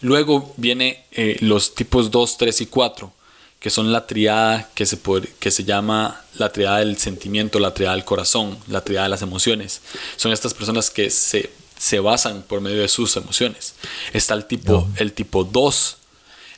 [0.00, 3.12] Luego viene eh, los tipos 2, 3 y 4
[3.60, 4.98] que son la triada que se,
[5.38, 9.22] que se llama la triada del sentimiento, la triada del corazón, la triada de las
[9.22, 9.82] emociones.
[10.16, 13.74] Son estas personas que se, se basan por medio de sus emociones.
[14.14, 15.96] Está el tipo, el tipo 2,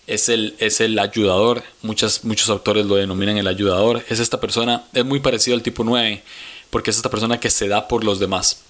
[0.06, 4.04] es el, es el ayudador, Muchas, muchos autores lo denominan el ayudador.
[4.08, 6.22] Es esta persona, es muy parecido al tipo 9,
[6.70, 8.60] porque es esta persona que se da por los demás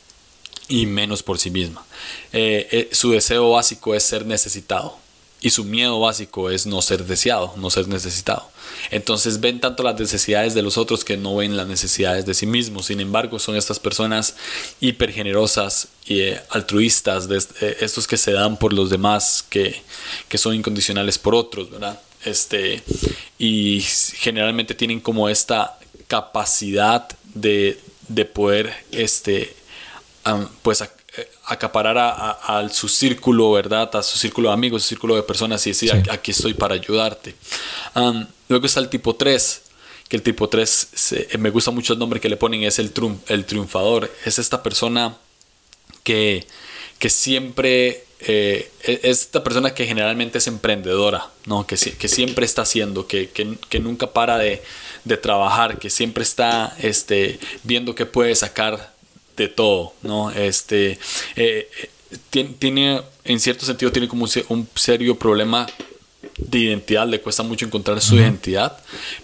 [0.69, 1.85] y menos por sí misma.
[2.33, 4.97] Eh, eh, su deseo básico es ser necesitado
[5.43, 8.49] y su miedo básico es no ser deseado, no ser necesitado.
[8.93, 12.47] Entonces ven tanto las necesidades de los otros que no ven las necesidades de sí
[12.47, 12.87] mismos.
[12.87, 14.37] Sin embargo, son estas personas
[14.81, 17.43] hipergenerosas y eh, altruistas, de,
[17.81, 19.83] estos que se dan por los demás, que,
[20.29, 22.01] que son incondicionales por otros, ¿verdad?
[22.25, 22.81] Este,
[23.37, 29.57] y generalmente tienen como esta capacidad de, de poder este,
[30.63, 30.85] pues
[31.47, 33.95] acaparar a, su círculo, ¿verdad?
[33.97, 37.35] A su círculo de amigos, su círculo de personas y decir, aquí estoy para ayudarte.
[38.49, 39.63] luego está el tipo 3,
[40.09, 40.89] que el tipo 3,
[41.39, 42.93] me gusta mucho el nombre que le ponen, es el,
[43.29, 44.11] el triunfador.
[44.25, 45.17] Es esta persona
[46.03, 46.47] que,
[46.99, 51.67] que siempre eh, e, es esta persona que generalmente es emprendedora, ¿no?
[51.67, 54.63] que, que siempre está haciendo, que, que, nunca para de,
[55.05, 58.92] de, trabajar, que siempre está este, viendo qué puede sacar
[59.43, 60.31] de todo, ¿no?
[60.31, 60.99] Este,
[61.37, 61.69] eh,
[62.31, 65.67] tiene, en cierto sentido, tiene como un serio problema
[66.37, 68.79] de identidad, le cuesta mucho encontrar su identidad,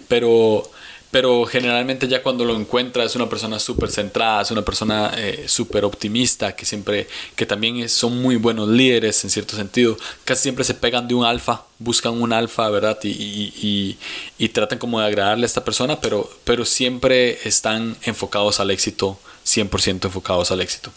[0.07, 0.69] pero
[1.11, 5.45] pero generalmente ya cuando lo encuentra es una persona súper centrada, es una persona eh,
[5.47, 10.63] súper optimista, que siempre, que también son muy buenos líderes en cierto sentido, casi siempre
[10.63, 12.99] se pegan de un alfa, buscan un alfa, ¿verdad?
[13.03, 13.97] Y, y,
[14.37, 19.17] y, tratan como de agradarle a esta persona, pero, pero siempre están enfocados al éxito,
[19.49, 20.91] 100% enfocados al éxito.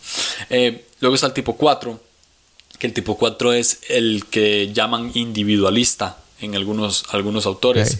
[0.50, 2.00] Eh, luego está el tipo 4,
[2.78, 7.98] que el tipo 4 es el que llaman individualista en algunos, algunos autores.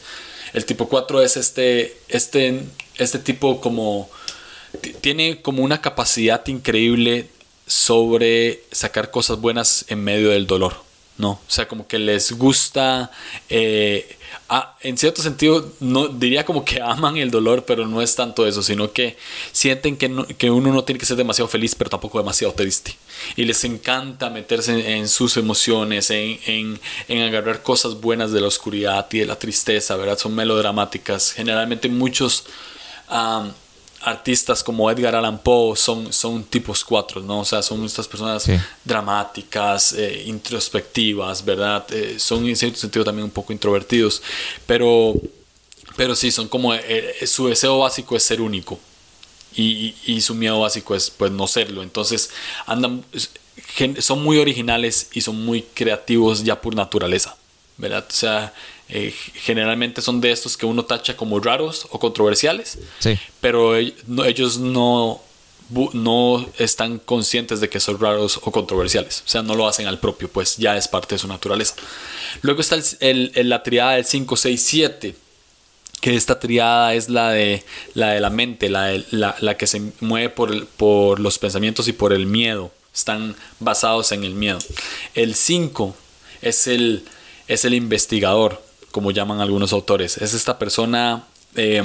[0.53, 2.63] El tipo 4 es este, este,
[2.97, 4.11] este tipo como...
[5.03, 7.29] Tiene como una capacidad increíble
[7.67, 10.77] sobre sacar cosas buenas en medio del dolor.
[11.19, 11.33] ¿no?
[11.33, 13.11] O sea, como que les gusta,
[13.49, 14.17] eh,
[14.81, 18.63] en cierto sentido, no, diría como que aman el dolor, pero no es tanto eso,
[18.63, 19.17] sino que
[19.53, 22.97] sienten que, que uno no tiene que ser demasiado feliz, pero tampoco demasiado triste.
[23.37, 29.07] Y les encanta meterse en, sus emociones, en, en, agarrar cosas buenas de la oscuridad
[29.13, 30.19] y de la tristeza, ¿verdad?
[30.19, 31.33] Son melodramáticas.
[31.33, 32.45] Generalmente muchos
[34.03, 37.41] artistas como Edgar Allan Poe son, son tipos cuatro, ¿no?
[37.41, 38.47] O sea, son estas personas
[38.85, 41.85] dramáticas, eh, introspectivas, ¿verdad?
[41.93, 44.23] Eh, son en cierto sentido también un poco introvertidos,
[44.67, 45.15] pero
[45.97, 48.79] Pero sí, son como, eh, su deseo básico es ser único.
[49.55, 51.83] Y, y, su miedo básico es pues no serlo.
[51.83, 52.31] Entonces
[52.67, 53.05] andan,
[53.99, 57.37] son muy originales y son muy creativos ya por naturaleza.
[57.77, 58.07] ¿verdad?
[58.09, 58.55] O sea,
[58.89, 62.79] eh, generalmente son de estos que uno tacha como raros o controversiales.
[62.99, 63.19] Sí.
[63.41, 65.21] Pero ellos no
[65.93, 69.23] no están conscientes de que son raros o controversiales.
[69.27, 71.75] O sea, no lo hacen al propio, pues ya es parte de su naturaleza.
[72.43, 75.17] Luego está el, la triada del 5, 6, 7.
[76.01, 77.63] Que esta triada es la de
[77.95, 82.13] la, de la mente, la, la, que se mueve por, por los pensamientos y por
[82.13, 82.73] el miedo.
[82.93, 84.59] Están basados en el miedo.
[85.15, 85.95] El 5
[86.43, 87.05] es el,
[87.47, 88.61] es el investigador,
[88.93, 90.19] como llaman algunos autores.
[90.19, 91.25] Es esta persona
[91.57, 91.83] eh,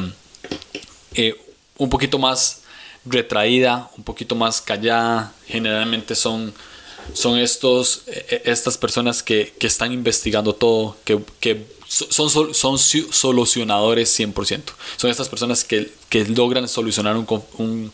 [1.15, 1.36] eh,
[1.78, 2.62] un poquito más
[3.06, 5.34] retraída, un poquito más callada.
[5.48, 6.54] Generalmente son,
[7.13, 14.62] son estos, e, e, estas personas que, están investigando todo, que, son, son solucionadores 100%.
[14.98, 15.89] Son estas personas que,
[16.30, 17.91] logran solucionar un,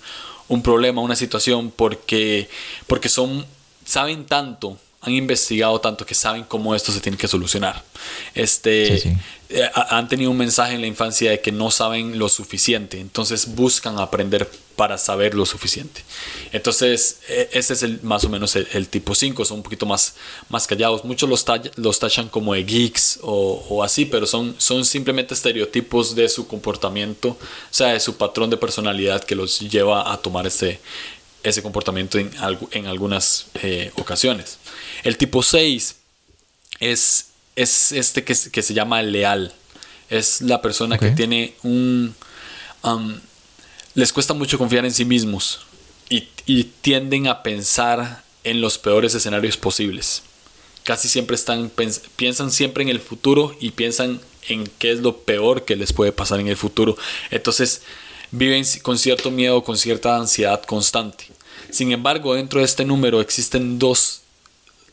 [0.47, 2.49] un, problema, una situación, porque,
[2.87, 3.45] porque son,
[3.85, 7.83] saben tanto han investigado tanto que saben cómo esto se tiene que solucionar.
[8.33, 8.95] Este,
[9.49, 13.53] eh, han tenido un mensaje en la infancia de que no saben lo suficiente, entonces
[13.53, 16.01] buscan aprender para saber lo suficiente.
[16.53, 20.15] Entonces, e, ese es el, más o menos el, tipo 5, son un poquito más,
[20.49, 21.03] más callados.
[21.03, 26.15] Muchos los, los tachan como de geeks o, o, así, pero son, son simplemente estereotipos
[26.15, 27.37] de su comportamiento, o
[27.69, 30.79] sea, de su patrón de personalidad que los lleva a tomar ese,
[31.43, 32.31] ese comportamiento en,
[32.71, 34.59] en algunas eh, ocasiones.
[35.03, 35.95] El tipo 6
[36.79, 39.53] es, es este que, que, se llama leal.
[40.09, 42.15] Es la persona que tiene un...
[42.83, 43.19] Um,
[43.95, 45.61] les cuesta mucho confiar en sí mismos
[46.09, 50.23] y, y, tienden a pensar en los peores escenarios posibles.
[50.83, 51.71] Casi siempre están,
[52.15, 56.11] piensan siempre en el futuro y piensan en qué es lo peor que les puede
[56.11, 56.97] pasar en el futuro.
[57.31, 57.83] Entonces
[58.31, 61.25] viven con cierto miedo, con cierta ansiedad constante.
[61.73, 64.21] Sin embargo, dentro de este número existen dos,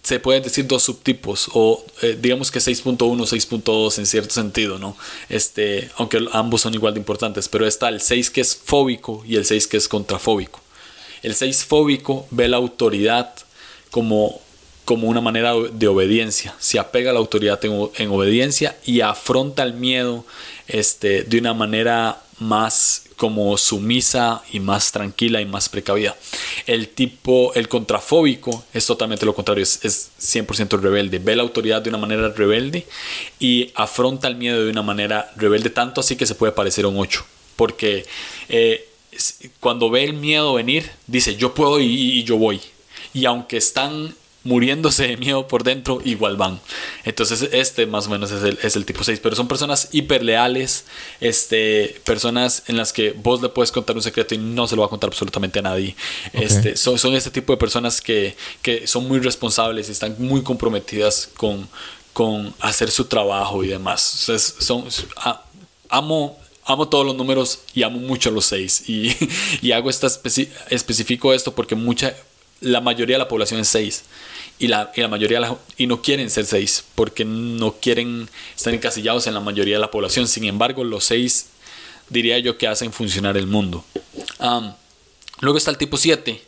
[0.02, 4.96] se pueden decir dos subtipos, o eh, digamos que 6.1, 6.2 en cierto sentido, ¿no?
[5.28, 9.36] Este, aunque ambos son igual de importantes, pero está el 6 que es fóbico y
[9.36, 10.58] el 6 que es contrafóbico.
[11.22, 13.34] El 6 fóbico ve la autoridad
[13.90, 14.40] como,
[14.86, 19.64] como una manera de obediencia, se apega a la autoridad en, en obediencia y afronta
[19.64, 20.24] el miedo
[20.66, 26.16] este, de una manera más como sumisa y más tranquila y más precavida.
[26.66, 31.90] El tipo, el contrafóbico es totalmente lo contrario, es, 100% rebelde, ve la autoridad de
[31.90, 32.86] una manera rebelde
[33.38, 36.88] y afronta el miedo de una manera rebelde, tanto así que se puede parecer a
[36.88, 37.22] un 8,
[37.56, 38.06] porque
[38.48, 38.88] eh,
[39.60, 42.58] cuando ve el miedo venir, dice yo puedo y yo voy.
[43.12, 46.60] Y aunque están muriéndose de miedo por dentro, igual van.
[47.04, 49.20] Entonces, este más o menos es el, es el tipo 6.
[49.20, 50.84] Pero son personas hiper leales,
[51.20, 54.82] este, personas en las que vos le puedes contar un secreto y no se lo
[54.82, 55.94] va a contar absolutamente a nadie.
[56.32, 60.42] Este, son, son este tipo de personas que, que son muy responsables y están muy
[60.42, 61.68] comprometidas con,
[62.12, 64.00] con hacer su trabajo y demás.
[64.58, 64.84] son,
[65.88, 69.16] amo amo todos los números y amo mucho los 6 y,
[69.60, 72.14] y hago esta específico esto porque mucha
[72.60, 74.04] la mayoría de la población es 6
[74.60, 79.26] y la, y la mayoría y no quieren ser 6 porque no quieren estar encasillados
[79.26, 80.28] en la mayoría de la población.
[80.28, 81.46] Sin embargo, los 6
[82.10, 83.84] diría yo que hacen funcionar el mundo.
[85.40, 86.42] luego está el tipo 7.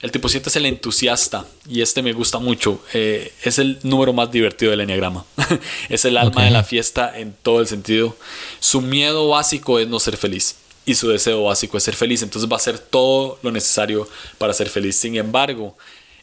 [0.00, 2.82] El tipo 7 es el entusiasta y este me gusta mucho.
[2.94, 5.26] Eh, es el número más divertido del enneagrama.
[5.90, 8.16] es el alma de la fiesta en todo el sentido.
[8.60, 12.22] Su miedo básico es no ser feliz y su deseo básico es ser feliz.
[12.22, 14.96] Entonces va a hacer todo lo necesario para ser feliz.
[14.96, 15.76] Sin embargo,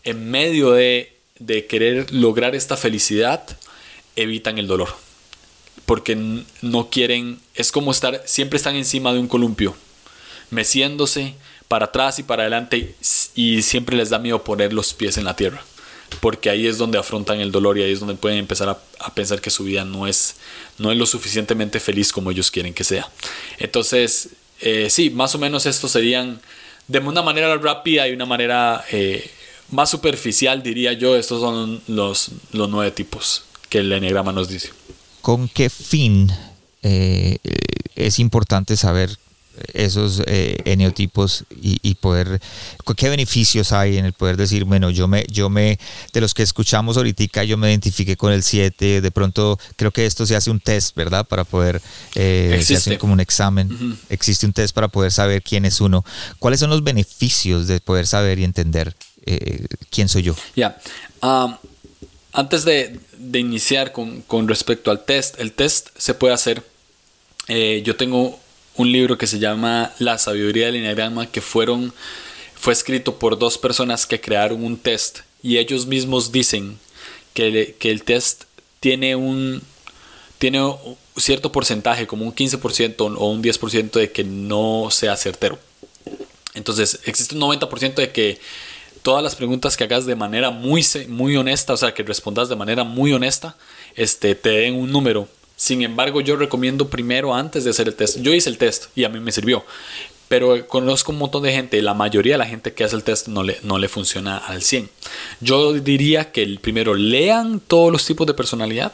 [0.03, 1.14] en medio de,
[1.67, 3.45] querer lograr esta felicidad,
[4.15, 4.89] evitan el dolor.
[5.85, 6.15] Porque
[6.61, 9.75] no quieren, es como estar, siempre están encima de un columpio,
[10.49, 11.35] meciéndose
[11.67, 12.95] para atrás y para adelante
[13.35, 15.63] y siempre les da miedo poner los pies en la tierra.
[16.21, 19.13] Porque ahí es donde afrontan el dolor y ahí es donde pueden empezar a, a
[19.13, 20.37] pensar que su vida no es,
[20.77, 23.09] no es lo suficientemente feliz como ellos quieren que sea.
[23.57, 24.29] Entonces,
[24.61, 26.39] eh, sí, más o menos estos serían
[26.87, 29.29] de una manera rápida y una manera eh,
[29.69, 34.69] más superficial, diría yo, estos son los, los nueve tipos que el enneagrama nos dice.
[35.21, 36.31] ¿Con qué fin
[36.83, 37.37] eh,
[37.95, 39.17] es importante saber
[39.73, 42.39] esos eh, eneotipos y, poder,
[42.97, 45.79] qué beneficios hay en el poder decir, bueno, yo me, yo me,
[46.13, 50.05] de los que escuchamos ahorita, yo me identifiqué con el 7, de pronto creo que
[50.05, 51.25] esto se hace un test, ¿verdad?
[51.25, 51.81] Para poder,
[52.15, 56.03] eh, se hace como un examen, existe un test para poder saber quién es uno.
[56.39, 58.95] ¿Cuáles son los beneficios de poder saber y entender
[59.25, 60.35] eh, quién soy yo?
[60.55, 60.79] Ya,
[62.31, 66.63] antes de, de iniciar con, con respecto al test, el test se puede hacer
[67.47, 68.39] eh, yo tengo
[68.75, 71.93] un libro que se llama La sabiduría del enneagrama que fueron
[72.55, 76.79] fue escrito por dos personas que crearon un test y ellos mismos dicen
[77.33, 78.45] que, que el test
[78.79, 79.61] tiene un
[80.39, 85.57] tiene un cierto porcentaje, como un 15% o un 10% de que no sea certero.
[86.53, 88.39] Entonces, existe un 90% de que
[89.05, 92.55] todas las preguntas que hagas de manera muy, muy honesta, o sea, que respondas de
[92.55, 93.55] manera muy honesta,
[93.95, 95.27] este, te den un número.
[95.55, 99.03] Sin embargo, yo recomiendo primero, antes de hacer el test, yo hice el test y
[99.03, 99.63] a mí me sirvió,
[100.27, 103.27] pero conozco un montón de gente, la mayoría de la gente que hace el test
[103.27, 104.89] no le, no le funciona al 100.
[105.39, 108.91] Yo diría que el primero lean todos los tipos de personalidad,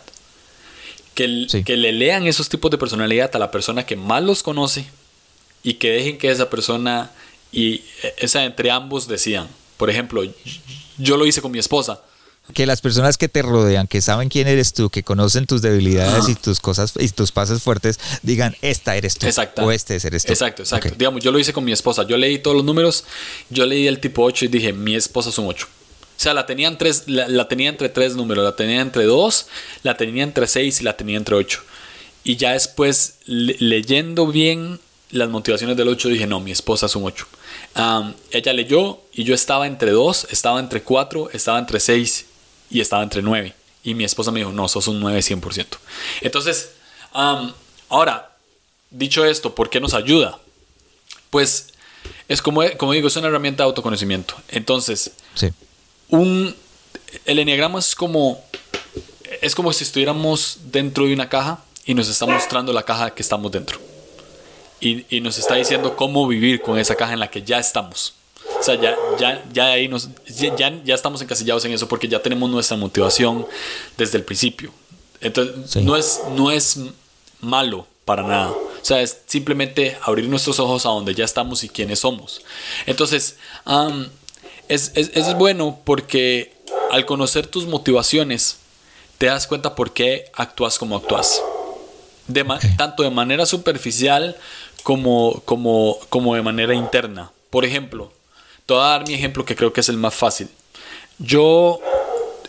[1.15, 4.87] que, que le lean esos tipos de personalidad a la persona que más los conoce
[5.63, 7.11] y que dejen que esa persona
[7.53, 9.47] y e, esa entre ambos decían.
[9.81, 10.21] Por ejemplo,
[10.99, 12.01] yo lo hice con mi esposa
[12.53, 16.29] que las personas que te rodean, que saben quién eres tú, que conocen tus debilidades
[16.29, 19.63] y tus cosas y tus pasos fuertes, digan, esta eres tú exacto.
[19.63, 20.33] o este eres tú.
[20.33, 20.93] Exacto, exacto.
[20.95, 22.03] Digamos, yo lo hice con mi esposa.
[22.03, 23.05] Yo leí todos los números,
[23.49, 25.65] yo leí el tipo 8 y dije, mi esposa es un 8.
[25.65, 25.69] O
[26.15, 29.47] sea, la tenía, tres, la, tenía entre tres números, la tenía entre dos,
[29.81, 31.63] la tenía entre seis y la tenía entre ocho.
[32.23, 37.05] Y ya después, leyendo bien las motivaciones del 8, dije, no, mi esposa es un
[37.75, 38.15] 8.
[38.31, 42.25] ella leyó y yo estaba entre dos, estaba entre cuatro, estaba entre seis
[42.71, 43.53] y estaba entre 9.
[43.83, 45.65] Y mi esposa me dijo, no, sos un 9 100%.
[46.21, 46.71] Entonces,
[47.89, 48.31] ahora,
[48.89, 50.39] dicho esto, ¿por qué nos ayuda?
[51.29, 51.73] Pues
[52.27, 54.35] es como, como digo, es una herramienta de autoconocimiento.
[54.49, 55.11] Entonces,
[56.09, 56.55] un,
[57.25, 58.43] el enneagrama es como,
[59.41, 63.21] es como si estuviéramos dentro de una caja y nos está mostrando la caja que
[63.21, 63.79] estamos dentro.
[64.81, 68.15] Y, y nos está diciendo cómo vivir con esa caja en la que ya estamos.
[68.59, 72.21] O sea, ya, ya, ya ahí nos, ya, ya estamos encasillados en eso porque ya
[72.21, 73.47] tenemos nuestra motivación
[73.97, 74.73] desde el principio.
[75.19, 76.79] Entonces, no, es, no es
[77.39, 78.49] malo para nada.
[78.49, 82.41] O sea, es simplemente abrir nuestros ojos a donde ya estamos y quiénes somos.
[82.85, 83.37] Entonces,
[84.67, 86.53] es, es, es, bueno porque
[86.89, 88.57] al conocer tus motivaciones,
[89.17, 91.41] te das cuenta por qué actúas como actúas.
[92.27, 92.43] De
[92.77, 94.37] Tanto de manera superficial
[94.83, 97.31] como, como, como de manera interna.
[97.49, 98.11] Por ejemplo,
[98.65, 100.47] te voy a dar mi ejemplo que creo que es el más fácil.
[101.19, 101.79] Yo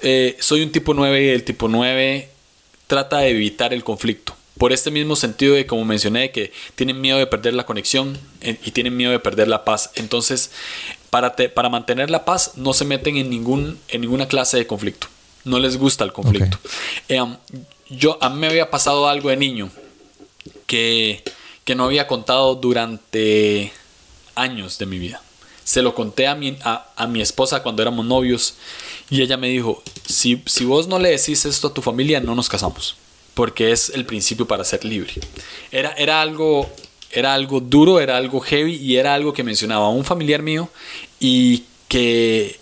[0.03, 2.29] eh, soy un tipo 9 y el tipo 9
[2.87, 4.35] trata de evitar el conflicto.
[4.59, 8.71] Por este mismo sentido de, como mencioné, que tienen miedo de perder la conexión y
[8.71, 9.91] tienen miedo de perder la paz.
[9.95, 10.51] Entonces,
[11.11, 15.09] para, para mantener la paz, no se meten en, ningún, en ninguna clase de conflicto.
[15.45, 16.59] No les gusta el conflicto.
[17.09, 17.37] Eh, um,
[17.89, 19.71] yo, a mí me había pasado algo de niño
[20.67, 21.23] que,
[21.65, 23.73] que no había contado durante
[24.35, 25.23] años de mi vida.
[25.65, 28.55] Se lo conté a mi, a, mi esposa cuando éramos novios
[29.11, 32.35] y ella me dijo, si, si vos no le decís esto a tu familia, no
[32.35, 32.97] nos casamos,
[33.35, 35.13] porque es el principio para ser libre.
[35.71, 36.69] Era, era, algo,
[37.13, 40.69] era algo duro, era algo heavy y era algo que mencionaba un familiar mío
[41.21, 42.59] y que,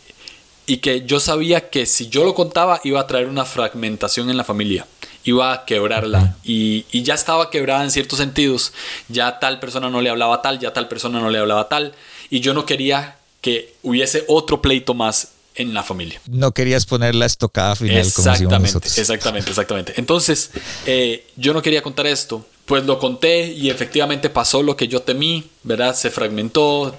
[0.66, 4.36] y que yo sabía que si yo lo contaba iba a traer una fragmentación en
[4.36, 4.86] la familia
[5.30, 8.72] iba a quebrarla y, y, ya estaba quebrada en ciertos sentidos.
[9.08, 11.94] Ya tal persona no le hablaba tal, ya tal persona no le hablaba tal
[12.30, 16.20] y yo no quería que hubiese otro pleito más en la familia.
[16.26, 19.94] No querías poner la estocada final exactamente, como Exactamente, exactamente.
[19.96, 20.50] Entonces,
[20.86, 25.02] eh, yo no quería contar esto, pues lo conté y efectivamente pasó lo que yo
[25.02, 25.94] temí, ¿verdad?
[25.94, 26.96] Se fragmentó,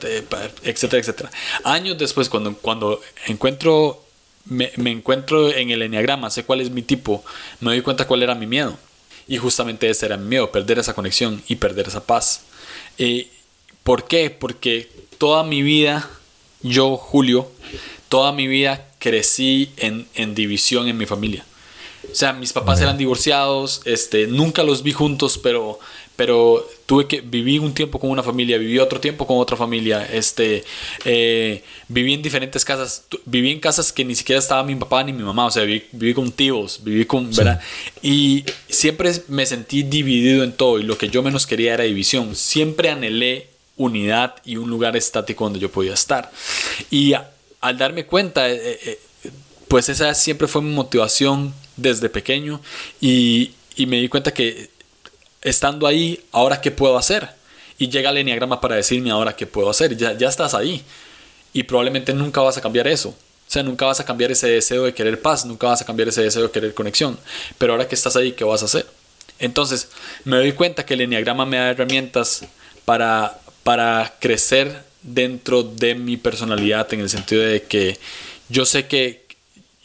[0.64, 1.32] etcétera, etcétera.
[1.64, 4.04] Años después, cuando, cuando encuentro,
[4.46, 7.24] me, encuentro en el enneagrama, sé cuál es mi tipo,
[7.60, 8.78] me doy cuenta cuál era mi miedo.
[9.28, 12.42] Y justamente ese era mi miedo, perder esa conexión y perder esa paz.
[12.98, 13.30] Eh,
[13.84, 14.30] ¿Por qué?
[14.30, 16.10] Porque toda mi vida,
[16.62, 17.50] yo, Julio,
[18.10, 21.46] toda mi vida crecí en, división en mi familia.
[22.12, 25.80] O sea, mis papás eran divorciados, este, nunca los vi juntos, pero,
[26.22, 30.06] pero tuve que viví un tiempo con una familia, viví otro tiempo con otra familia,
[30.06, 30.64] este,
[31.04, 35.14] eh, viví en diferentes casas, viví en casas que ni siquiera estaba mi papá ni
[35.14, 37.60] mi mamá, o sea, viví, con tíos, viví con, ¿verdad?
[38.04, 42.36] Y siempre me sentí dividido en todo y lo que yo menos quería era división.
[42.36, 46.30] Siempre anhelé unidad y un lugar estático donde yo podía estar.
[46.92, 47.14] Y
[47.62, 49.00] al darme cuenta, eh, eh,
[49.68, 52.62] pues esa siempre fue mi motivación desde pequeño
[53.00, 53.56] y,
[53.88, 54.70] me di cuenta que
[55.42, 57.30] estando ahí, ahora qué puedo hacer.
[57.78, 59.98] Y llega el enneagrama para decirme ahora qué puedo hacer.
[59.98, 60.84] Ya, ya estás ahí.
[61.54, 63.10] Y probablemente nunca vas a cambiar eso.
[63.10, 66.08] O sea, nunca vas a cambiar ese deseo de querer paz, nunca vas a cambiar
[66.08, 67.20] ese deseo de querer conexión.
[67.58, 68.86] Pero ahora que estás ahí, ¿qué vas a hacer?
[69.40, 69.90] Entonces,
[70.24, 72.46] me doy cuenta que el enneagrama me da herramientas
[72.86, 77.98] para para crecer dentro de mi personalidad en el sentido de que
[78.50, 79.21] yo sé que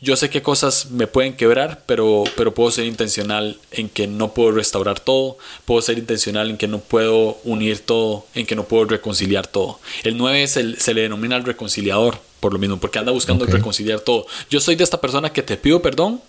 [0.06, 4.32] yo sé qué cosas me pueden quebrar, pero, pero puedo ser intencional en que no
[4.34, 8.68] puedo restaurar todo, puedo ser intencional en que no puedo unir todo, en que no
[8.68, 9.80] puedo reconciliar todo.
[10.04, 14.26] El 9 se le denomina el reconciliador, por lo mismo, porque anda buscando reconciliar todo.
[14.48, 16.22] Yo soy de esta persona que te pido perdón,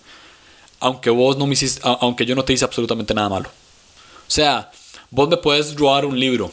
[0.80, 3.48] aunque vos no me hiciste, aunque yo no te hice absolutamente nada malo.
[3.48, 4.72] O sea,
[5.08, 6.50] vos me puedes robar un libro,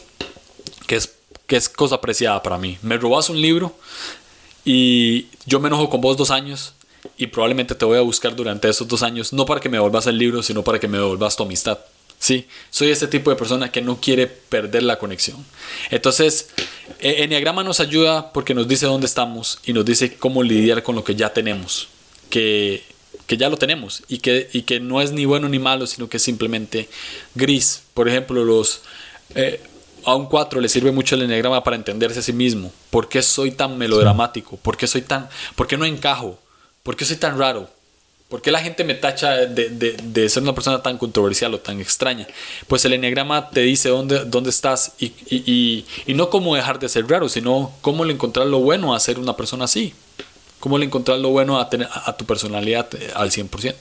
[0.86, 1.12] que es,
[1.48, 2.78] que es cosa apreciada para mí.
[2.84, 3.76] Me robas un libro
[4.64, 6.75] y yo me enojo con vos dos años
[7.18, 10.08] y probablemente te voy a buscar durante esos dos años, no para que me devuelvas
[10.08, 11.80] el libro, sino para que me devuelvas tu amistad.
[12.20, 15.46] Sí, soy ese tipo de persona que no quiere perder la conexión.
[15.92, 16.50] Entonces,
[17.00, 20.96] e-, Enneagrama nos ayuda porque nos dice dónde estamos y nos dice cómo lidiar con
[20.96, 21.90] lo que ya tenemos,
[22.30, 22.84] que,
[23.28, 26.10] que ya lo tenemos y que, y que no es ni bueno ni malo, sino
[26.10, 26.90] que es simplemente
[27.36, 27.84] gris.
[27.94, 28.82] Por ejemplo, los...
[29.36, 29.62] Eh,
[30.06, 32.72] a un 4 le sirve mucho el enneagrama para entenderse a sí mismo.
[32.92, 34.56] ¿Por qué soy tan melodramático?
[34.58, 35.30] ¿Por qué soy tan...
[35.56, 36.40] ¿Por qué no encajo?
[36.86, 37.68] ¿Por qué soy tan raro?
[38.30, 42.28] ¿Por qué la gente me tacha de, ser una persona tan controversial o tan extraña?
[42.68, 45.08] Pues el enneagrama te dice dónde, dónde estás y,
[46.06, 49.18] y, no cómo dejar de ser raro, sino cómo le encontrar lo bueno a ser
[49.18, 49.96] una persona así.
[50.60, 53.74] Cómo le encontrar lo bueno a, tener, a tu personalidad eh, al 100%.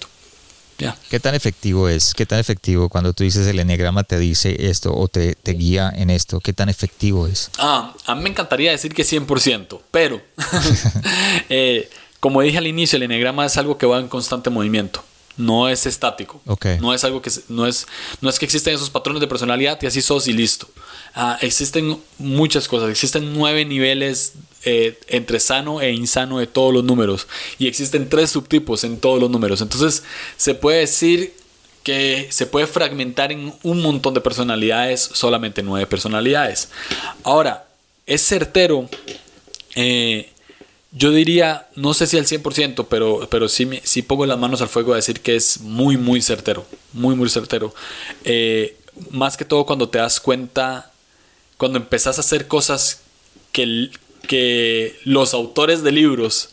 [1.10, 2.14] ¿Qué tan efectivo es?
[2.14, 5.92] ¿Qué tan efectivo cuando tú dices el enneagrama te dice esto o te, te, guía
[5.94, 6.40] en esto?
[6.40, 7.50] ¿Qué tan efectivo es?
[7.58, 10.20] Ah, a mí me encantaría decir que 100%, pero
[11.48, 11.88] eh,
[12.24, 15.04] como dije al inicio, el enneagrama es algo que va en constante movimiento
[15.36, 16.40] no es estático.
[16.80, 17.86] No es algo que no es,
[18.22, 20.66] no es que existen esos patrones de personalidad y así sos y listo.
[21.14, 22.88] Ah, existen muchas cosas.
[22.88, 27.26] Existen nueve niveles eh, entre sano e insano de todos los números.
[27.58, 29.60] Y existen tres subtipos en todos los números.
[29.60, 30.04] Entonces
[30.38, 31.34] se puede decir
[31.82, 36.70] que se puede fragmentar en un montón de personalidades, solamente nueve personalidades.
[37.24, 37.66] Ahora,
[38.06, 38.88] es certero
[39.74, 40.32] eh,
[40.96, 44.68] yo diría, no sé si al 100%, pero, pero sí, sí pongo las manos al
[44.68, 46.64] fuego a decir que es muy, muy certero.
[46.92, 47.74] Muy, muy certero.
[48.22, 48.76] Eh,
[49.10, 50.92] más que todo cuando te das cuenta,
[51.56, 53.00] cuando empezás a hacer cosas
[53.50, 53.90] que,
[54.28, 56.50] que los autores de libros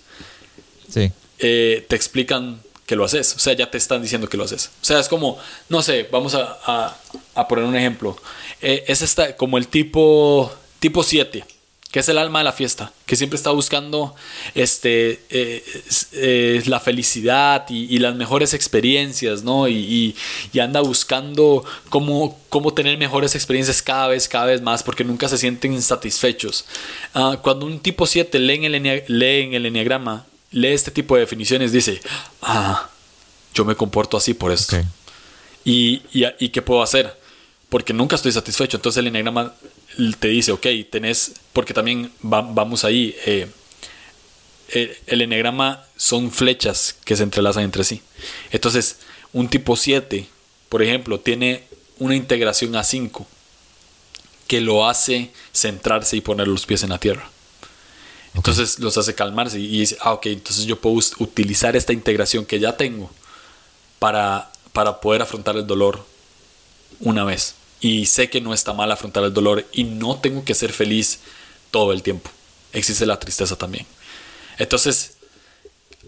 [1.37, 3.35] eh, te explican que lo haces.
[3.35, 4.71] O sea, ya te están diciendo que lo haces.
[4.81, 5.37] O sea, es como,
[5.69, 6.97] no sé, vamos a,
[7.35, 8.17] a, poner un ejemplo.
[8.59, 11.43] Eh, es esta, como el tipo, tipo 7
[11.91, 14.15] que es el alma de la fiesta, que siempre está buscando
[14.55, 19.67] este, eh, la felicidad y, las mejores experiencias, ¿no?
[19.67, 20.15] Y,
[20.59, 25.37] anda buscando cómo, cómo, tener mejores experiencias cada vez, cada vez más, porque nunca se
[25.37, 26.65] sienten insatisfechos.
[27.13, 31.15] Ah, cuando un tipo 7 lee en, el lee en el enneagrama, lee este tipo
[31.15, 31.99] de definiciones, dice,
[32.41, 32.89] ah,
[33.53, 34.77] yo me comporto así por esto.
[35.65, 37.19] Y, y, qué puedo hacer?
[37.69, 38.77] Porque nunca estoy satisfecho.
[38.77, 39.53] Entonces el enneagrama
[40.19, 43.47] te dice, ok, tenés, porque también vamos ahí, eh,
[44.69, 48.01] el, el enegrama son flechas que se entrelazan entre sí.
[48.51, 48.97] Entonces,
[49.33, 50.27] un tipo 7,
[50.69, 51.63] por ejemplo, tiene
[51.99, 53.27] una integración a 5
[54.47, 57.29] que lo hace centrarse y poner los pies en la tierra.
[58.33, 62.59] Entonces los hace calmarse y dice, ah, ok, entonces yo puedo utilizar esta integración que
[62.59, 63.09] ya tengo
[63.99, 66.05] para, para poder afrontar el dolor
[66.99, 70.53] una vez y sé que no está mal afrontar el dolor y no tengo que
[70.53, 71.19] ser feliz
[71.71, 72.29] todo el tiempo.
[72.73, 73.87] Existe la tristeza también.
[74.59, 75.17] Entonces,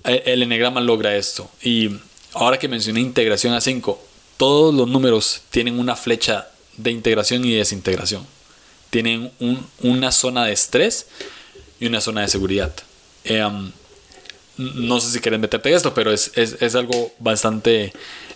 [0.04, 1.50] e, el enegrama logra esto.
[1.62, 1.90] Y
[2.34, 4.00] ahora que mencioné integración a 5,
[4.38, 6.48] todos los números tienen una flecha
[6.78, 8.26] de integración y desintegración.
[8.92, 9.32] Tienen
[9.80, 11.08] una zona de estrés
[11.80, 12.72] y una zona de seguridad.
[13.24, 13.72] Em,
[14.58, 17.92] no sé si quieren meterte esto, pero es, algo bastante,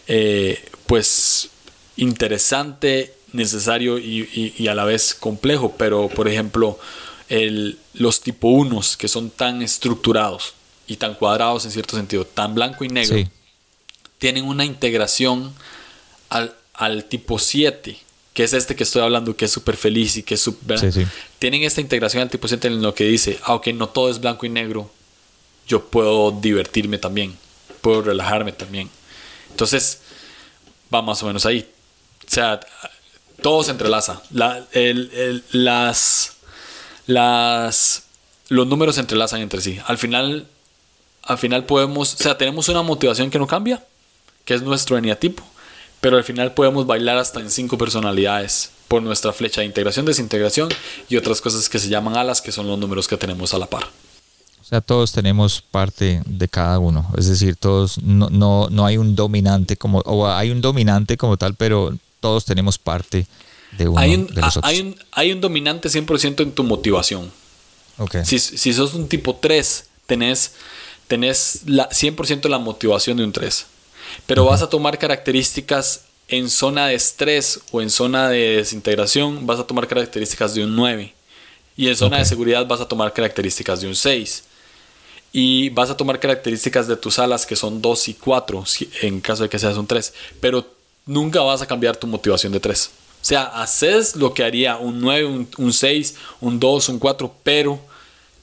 [0.07, 1.49] eh, pues,
[1.97, 6.80] interesante necesario y, a la vez complejo, pero por ejemplo,
[7.30, 10.53] el, los tipo 1 que son tan estructurados
[10.88, 13.17] y tan cuadrados en cierto sentido, tan blanco y negro,
[14.19, 15.53] tienen una integración
[16.30, 17.97] al, al, tipo 7,
[18.34, 20.80] que es este que estoy hablando, que es súper feliz y que es súper...
[21.39, 24.45] Tienen esta integración al tipo 7 en lo que dice, aunque no todo es blanco
[24.45, 24.89] y negro,
[25.67, 27.38] yo puedo divertirme también,
[27.82, 28.89] puedo relajarme también.
[29.51, 29.99] Entonces,
[30.93, 31.67] va más o menos ahí.
[32.25, 32.59] O sea,
[33.41, 34.21] todo se entrelaza.
[35.51, 36.38] las,
[38.49, 39.79] los números se entrelazan entre sí.
[39.85, 40.47] Al final,
[41.23, 43.83] al final podemos, o sea, tenemos una motivación que no cambia,
[44.45, 45.43] que es nuestro eneatipo,
[46.01, 50.69] pero al final podemos bailar hasta en cinco personalidades por nuestra flecha de integración, desintegración
[51.09, 53.67] y otras cosas que se llaman alas, que son los números que tenemos a la
[53.67, 53.83] par.
[54.61, 57.09] O sea, todos tenemos parte de cada uno.
[57.17, 61.38] Es decir, todos no, no, no hay un dominante como, o hay un dominante como
[61.38, 63.28] tal, pero todos tenemos parte
[63.72, 67.32] de uno hay un, de los Hay un, hay un dominante 100% en tu motivación.
[67.97, 68.26] Okay.
[68.26, 70.53] Si, si, sos un tipo 3, tenés,
[71.07, 73.65] tenés la, 100% la motivación de un 3.
[74.26, 79.59] Pero vas a tomar características en zona de estrés o en zona de desintegración, vas
[79.59, 81.13] a tomar características de un 9.
[81.76, 84.43] Y en zona de seguridad vas a tomar características de un 6.
[85.32, 88.63] Y vas a tomar características de tus alas que son 2 y 4,
[89.01, 90.13] en caso de que seas un 3.
[90.39, 90.76] Pero
[91.07, 92.91] nunca vas a cambiar tu motivación de 3.
[93.21, 97.79] O sea, haces lo que haría un 9, un, 6, un 2, un 4, pero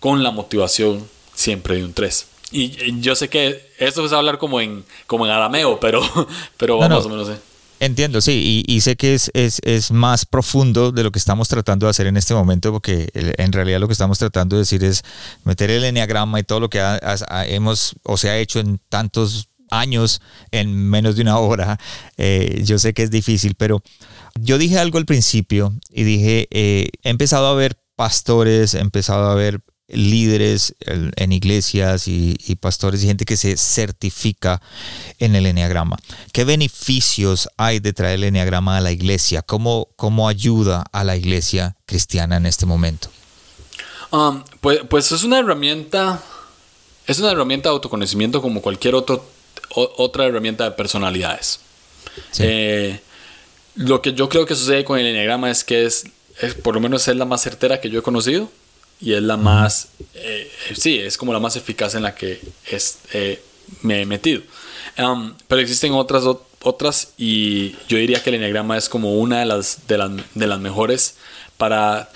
[0.00, 2.26] con la motivación siempre de un 3.
[2.50, 6.02] Y, yo sé que esto es hablar como en, como en arameo, pero,
[6.56, 7.28] pero más o menos.
[7.28, 7.38] ¿eh?
[7.80, 11.86] Entiendo, sí, y, sé que es, es, es, más profundo de lo que estamos tratando
[11.86, 15.02] de hacer en este momento, porque en realidad lo que estamos tratando de decir es
[15.44, 16.80] meter el enneagrama y todo lo que
[17.46, 21.78] hemos o se ha hecho en tantos años en menos de una hora.
[22.16, 23.82] Eh, yo sé que es difícil, pero
[24.40, 29.30] yo dije algo al principio y dije, eh, he empezado a ver pastores, he empezado
[29.30, 34.60] a ver líderes en iglesias y, pastores y gente que se certifica
[35.18, 35.98] en el Enneagrama.
[36.32, 39.42] ¿Qué beneficios hay de traer el Enneagrama a la iglesia?
[39.42, 43.10] ¿Cómo, cómo ayuda a la iglesia cristiana en este momento?
[44.10, 46.22] Um, pues, pues, es una herramienta,
[47.06, 49.24] es una herramienta de autoconocimiento como cualquier otro,
[49.74, 51.60] otra herramienta de personalidades.
[52.38, 53.00] Eh,
[53.74, 56.04] lo que yo creo que sucede con el Enneagrama es que es,
[56.40, 58.50] es, por lo menos es la más certera que yo he conocido
[59.00, 62.98] y es la más, eh, sí, es como la más eficaz en la que es,
[63.12, 63.42] eh,
[63.82, 64.42] me he metido.
[64.96, 66.24] Um, pero existen otras,
[66.62, 70.46] otras y yo diría que el enneagrama es como una de las, de las, de
[70.46, 71.16] las mejores
[71.56, 72.10] para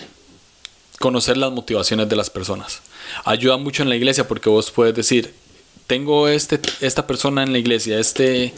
[0.98, 2.80] conocer las motivaciones de las personas.
[3.24, 5.34] Ayuda mucho en la iglesia porque vos puedes decir,
[5.88, 8.54] tengo este, esta persona en la iglesia, este,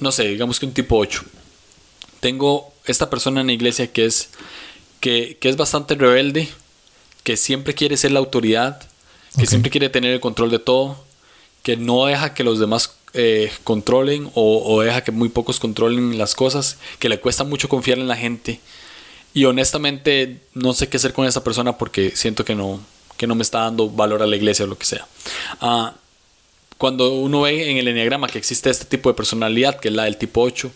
[0.00, 1.22] no sé, digamos que un tipo 8.
[2.20, 4.30] Tengo esta persona en la iglesia que es,
[5.00, 6.48] que, que es bastante rebelde,
[7.22, 8.82] que siempre quiere ser la autoridad,
[9.38, 11.02] que siempre quiere tener el control de todo,
[11.62, 16.34] que no deja que los demás eh, controlen o, deja que muy pocos controlen las
[16.34, 18.60] cosas, que le cuesta mucho confiar en la gente.
[19.34, 22.80] Y honestamente no sé qué hacer con esa persona porque siento que no,
[23.16, 25.06] que no me está dando valor a la iglesia o lo que sea.
[25.60, 25.94] Ah,
[26.82, 30.02] cuando uno ve en el enneagrama que existe este tipo de personalidad, que es la
[30.02, 30.68] del tipo 8,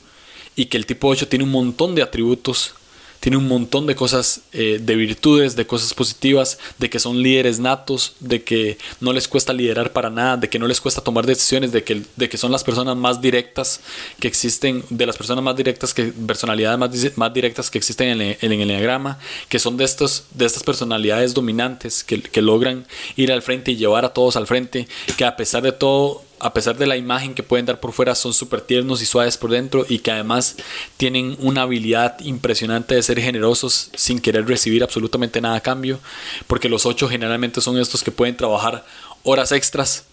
[0.54, 2.74] y que el tipo 8 tiene un montón de atributos
[3.20, 7.58] tiene un montón de cosas, eh, de virtudes, de cosas positivas, de que son líderes
[7.58, 11.26] natos, de que no les cuesta liderar para nada, de que no les cuesta tomar
[11.26, 13.80] decisiones, de que, de que son las personas más directas
[14.20, 18.20] que existen, de las personas más directas, que personalidades más, más directas que existen en
[18.20, 22.86] el, en el enneagrama, que son de, estos, de estas personalidades dominantes que, que logran
[23.16, 26.52] ir al frente y llevar a todos al frente, que a pesar de todo a
[26.52, 29.50] pesar de la imagen que pueden dar por fuera, son súper tiernos y suaves por
[29.50, 30.56] dentro y que además
[30.96, 35.98] tienen una habilidad impresionante de ser generosos sin querer recibir absolutamente nada a cambio,
[36.46, 38.84] porque los ocho generalmente son estos que pueden trabajar
[39.22, 40.04] horas extras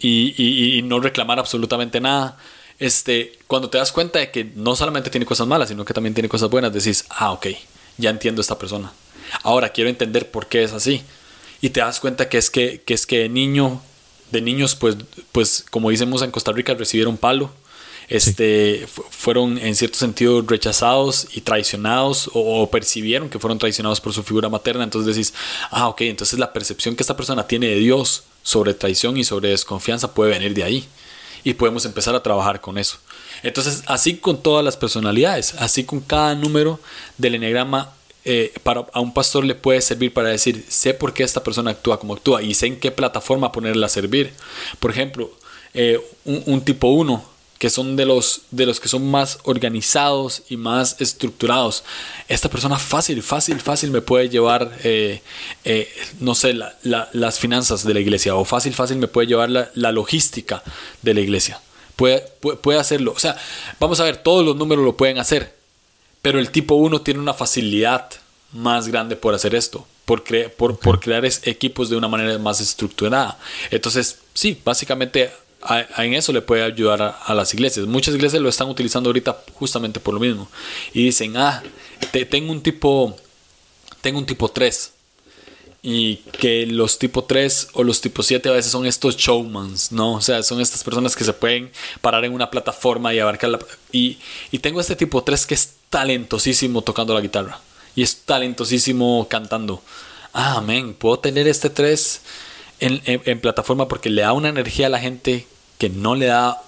[0.00, 2.36] y, no reclamar absolutamente nada.
[2.78, 6.14] Este, cuando te das cuenta de que no solamente tiene cosas malas, sino que también
[6.14, 7.46] tiene cosas buenas, decís, ah, ok,
[7.96, 8.92] ya entiendo esta persona.
[9.42, 11.02] Ahora quiero entender por qué es así.
[11.60, 13.80] Y te das cuenta que es que, que es que de niño
[14.32, 14.96] de niños, pues,
[15.30, 17.50] pues como decimos en Costa Rica, recibieron palo.
[18.08, 24.22] Este, fueron en cierto sentido rechazados y traicionados o, percibieron que fueron traicionados por su
[24.22, 24.84] figura materna.
[24.84, 25.34] Entonces decís,
[25.70, 29.50] ah, ok, entonces la percepción que esta persona tiene de Dios sobre traición y sobre
[29.50, 30.88] desconfianza puede venir de ahí.
[31.44, 32.98] Y podemos empezar a trabajar con eso.
[33.42, 36.78] Entonces, así con todas las personalidades, así con cada número
[37.18, 37.92] del enegrama
[38.24, 41.72] eh, para, a un pastor le puede servir para decir, sé por qué esta persona
[41.72, 44.32] actúa como actúa y sé en qué plataforma ponerla a servir.
[44.78, 45.30] Por ejemplo,
[45.74, 47.24] eh, un, tipo 1,
[47.58, 51.82] que son de los, de los que son más organizados y más estructurados.
[52.28, 55.20] Esta persona fácil, fácil, fácil me puede llevar, eh,
[56.20, 60.62] no sé, las finanzas de la iglesia o fácil, fácil me puede llevar la, logística
[61.02, 61.60] de la iglesia.
[61.96, 63.12] Puede, puede, puede hacerlo.
[63.16, 63.36] O sea,
[63.80, 65.61] vamos a ver, todos los números lo pueden hacer
[66.22, 68.08] pero el tipo 1 tiene una facilidad
[68.52, 70.22] más grande por hacer esto, por,
[70.56, 73.38] por, por crear equipos de una manera más estructurada.
[73.70, 75.30] Entonces, sí, básicamente
[75.98, 77.86] en eso le puede ayudar a, las iglesias.
[77.86, 80.48] Muchas iglesias lo están utilizando ahorita justamente por lo mismo.
[80.92, 81.62] Y dicen, ah,
[82.30, 83.16] tengo un tipo,
[84.00, 84.92] tengo un tipo 3
[85.82, 90.14] y que los tipo 3 o los tipo 7 a veces son estos showmans, ¿no?
[90.14, 93.58] O sea, son estas personas que se pueden parar en una plataforma y abarcar la...
[93.90, 94.18] Y,
[94.52, 97.60] y tengo este tipo 3 que es talentosísimo tocando la guitarra
[97.96, 99.82] y es talentosísimo cantando.
[100.32, 102.22] Ah, amén, puedo tener este 3
[102.80, 105.46] en, en, plataforma porque le da una energía a la gente
[105.78, 106.62] que no le da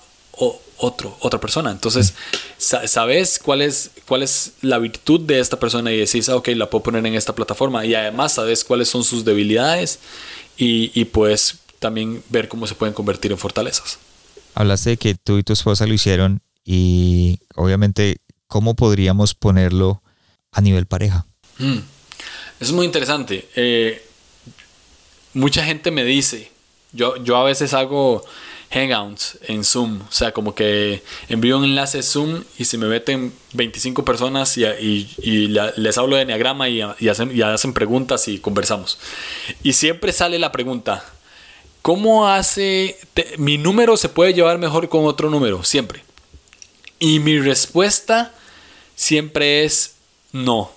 [0.85, 1.71] otro, otra persona.
[1.71, 2.15] Entonces,
[2.59, 6.69] sabes cuál es, cuál es la virtud de esta persona y decís, ah, ok, la
[6.71, 7.85] puedo poner en esta plataforma.
[7.85, 9.99] Y además sabes cuáles son sus debilidades
[10.57, 13.99] y, y pues también ver cómo se pueden convertir en fortalezas.
[14.55, 20.03] Hablaste de que tú y tu esposa lo hicieron y obviamente, ¿cómo podríamos ponerlo
[20.53, 21.27] a nivel pareja?
[21.59, 21.79] Mm.
[22.61, 23.49] Es muy interesante.
[23.57, 24.03] Eh,
[25.35, 26.51] mucha gente me dice,
[26.93, 28.25] yo, yo a veces hago
[28.75, 33.33] hangouts en Zoom, o sea, como que envío un enlace Zoom y se me meten
[33.53, 38.99] 25 personas y, y, les hablo de Enneagrama y, hacen, hacen preguntas y conversamos.
[39.63, 41.05] Y siempre sale la pregunta,
[41.83, 42.99] ¿cómo hace,
[43.39, 45.63] mi número se puede llevar mejor con otro número?
[45.63, 46.03] Siempre.
[46.99, 48.35] Y mi respuesta
[48.97, 49.95] siempre es
[50.33, 50.73] no.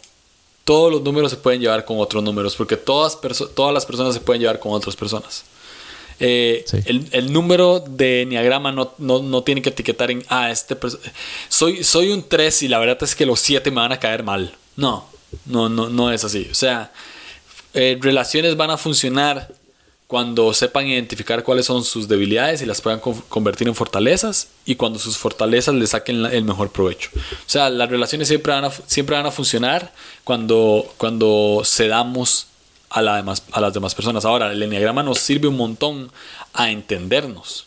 [0.65, 3.17] Todos los números se pueden llevar con otros números porque todas,
[3.55, 5.45] todas las personas se pueden llevar con otras personas.
[6.19, 10.75] Eh, el, número de Enneagrama no, no, tiene que etiquetar en, ah, este
[11.47, 14.23] soy, soy un 3 y la verdad es que los 7 me van a caer
[14.23, 14.55] mal.
[14.75, 15.07] No,
[15.45, 16.47] no, no, no es así.
[16.51, 16.91] O sea,
[17.73, 19.49] eh, relaciones van a funcionar
[20.07, 24.99] cuando sepan identificar cuáles son sus debilidades y las puedan convertir en fortalezas y cuando
[24.99, 27.09] sus fortalezas le saquen el mejor provecho.
[27.13, 29.93] O sea, las relaciones siempre van a, siempre van a funcionar
[30.23, 32.47] cuando, cuando cedamos
[32.89, 34.25] a, la demás, a las demás personas.
[34.25, 36.11] Ahora, el enneagrama nos sirve un montón
[36.53, 37.65] a entendernos.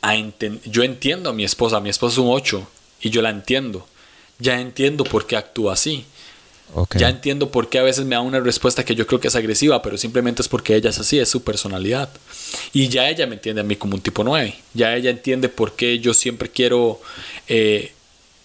[0.00, 0.16] A
[0.64, 2.66] yo entiendo a mi esposa, mi esposa es un 8
[3.02, 3.86] y yo la entiendo.
[4.38, 6.04] Ya entiendo por qué actúa así.
[6.96, 9.36] Ya entiendo por qué a veces me da una respuesta que yo creo que es
[9.36, 12.08] agresiva, pero simplemente es porque ella es así, es su personalidad.
[12.72, 14.54] Y ya ella me entiende a mí como un tipo 9.
[14.72, 17.00] Ya ella entiende por qué yo siempre quiero...
[17.46, 17.92] Eh,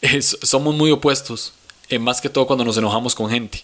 [0.21, 1.53] somos muy opuestos,
[1.89, 3.63] eh, más que todo cuando nos enojamos con gente.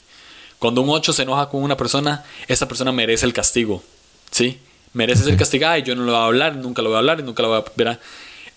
[0.63, 3.83] Cuando un 8 se enoja con una persona, esa persona merece el castigo.
[4.31, 4.59] ¿Sí?
[4.93, 7.19] Merece ser castigada y yo no lo voy a hablar, nunca lo voy a hablar
[7.19, 7.99] y nunca lo voy a ver.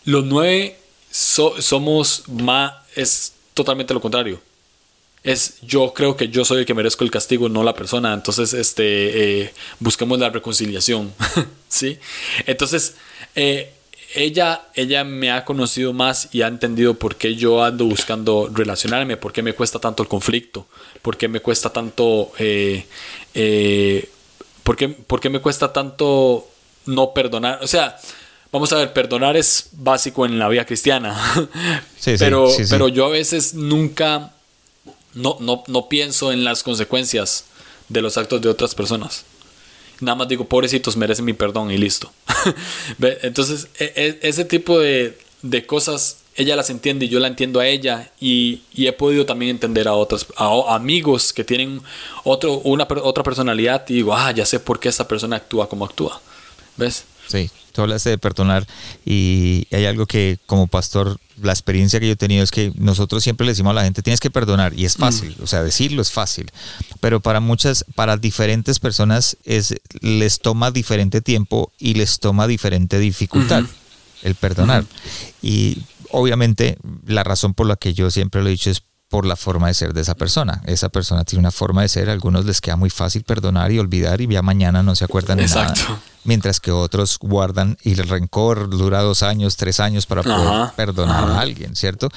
[0.04, 0.78] Los 9
[1.10, 2.74] somos más...
[2.94, 4.40] Es totalmente lo contrario
[5.24, 8.14] es yo creo que yo soy el que merezco el castigo, no la persona.
[8.14, 11.12] Entonces, este, eh, busquemos la reconciliación,
[11.68, 11.98] ¿sí?
[12.46, 12.94] Entonces,
[13.34, 13.72] eh,
[14.14, 19.16] ella, ella me ha conocido más y ha entendido por qué yo ando buscando relacionarme,
[19.16, 20.66] por qué me cuesta tanto el conflicto,
[21.02, 22.86] por qué me cuesta tanto, eh,
[24.62, 26.48] por, qué, me cuesta tanto
[26.86, 27.58] no perdonar.
[27.62, 27.98] O sea,
[28.52, 31.16] vamos a ver, perdonar es básico en la vida cristiana,
[32.18, 34.32] pero, pero yo a veces nunca
[35.14, 37.44] no, no, no pienso en las consecuencias
[37.88, 39.24] de los actos de otras personas.
[40.00, 42.12] Nada más digo, pobrecitos, merecen mi perdón y listo.
[43.22, 45.16] Entonces, e, e, ese tipo de,
[45.66, 48.10] cosas, ella las entiende y yo la entiendo a ella.
[48.20, 50.26] Y, he podido también entender a otros
[50.68, 51.80] amigos que tienen
[52.24, 55.84] otro, una, otra personalidad y digo, ah, ya sé por qué esa persona actúa como
[55.84, 56.20] actúa.
[56.76, 57.04] ¿Ves?
[57.26, 58.66] Sí, tú hablaste de perdonar
[59.04, 63.22] y hay algo que como pastor, la experiencia que yo he tenido es que nosotros
[63.22, 65.00] siempre le decimos a la gente, tienes que perdonar y es mm.
[65.00, 66.50] fácil, o sea, decirlo es fácil,
[67.00, 72.98] pero para muchas, para diferentes personas es, les toma diferente tiempo y les toma diferente
[72.98, 73.64] dificultad
[74.22, 74.84] el perdonar.
[75.42, 79.36] Y obviamente la razón por la que yo siempre lo he dicho es por la
[79.36, 80.62] forma de ser de esa persona.
[80.66, 83.78] Esa persona tiene una forma de ser, a algunos les queda muy fácil perdonar y
[83.78, 85.74] olvidar y ya mañana no se acuerdan de nada.
[86.26, 91.24] Mientras que otros guardan y el rencor dura dos años, tres años para poder perdonar
[91.30, 92.08] a alguien, ¿cierto?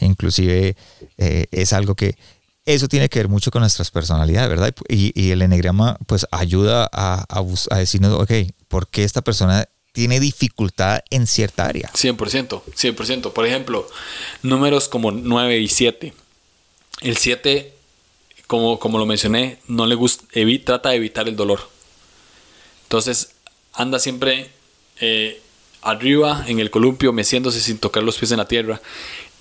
[0.00, 0.76] Inclusive
[1.16, 2.16] eh, es algo que
[2.64, 4.74] eso tiene que ver mucho con nuestras personalidades, ¿verdad?
[4.88, 8.30] Y, el enegrama pues ayuda a, a, decirnos, ok,
[8.68, 11.90] ¿por qué esta persona tiene dificultad en cierta área?
[11.92, 13.32] 100%, 100%.
[13.32, 13.88] Por ejemplo,
[14.42, 16.12] números como 9 y 7
[17.00, 17.72] el 7,
[18.46, 20.24] como, como lo mencioné, no le gusta,
[20.64, 21.60] trata de evitar el dolor.
[22.84, 23.34] Entonces
[23.78, 24.50] anda siempre
[25.00, 25.40] eh,
[25.82, 28.82] arriba en el columpio, meciéndose sin tocar los pies en la tierra.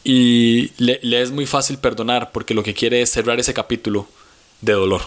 [0.03, 4.07] Y le, es muy fácil perdonar porque lo que quiere es cerrar ese capítulo
[4.61, 5.01] de dolor.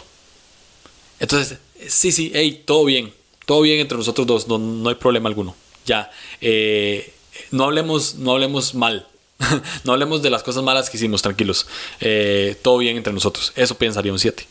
[1.21, 3.13] Entonces, sí, sí, hey, todo bien,
[3.47, 5.55] todo bien entre nosotros dos, no, hay problema alguno.
[5.87, 6.11] Ya,
[6.41, 7.15] eh,
[7.53, 9.07] no, hablemos, no hablemos mal,
[9.85, 11.69] no hablemos de las cosas malas que hicimos, tranquilos.
[12.01, 13.53] Eh, todo bien entre nosotros.
[13.55, 14.45] Eso pensaría un 7.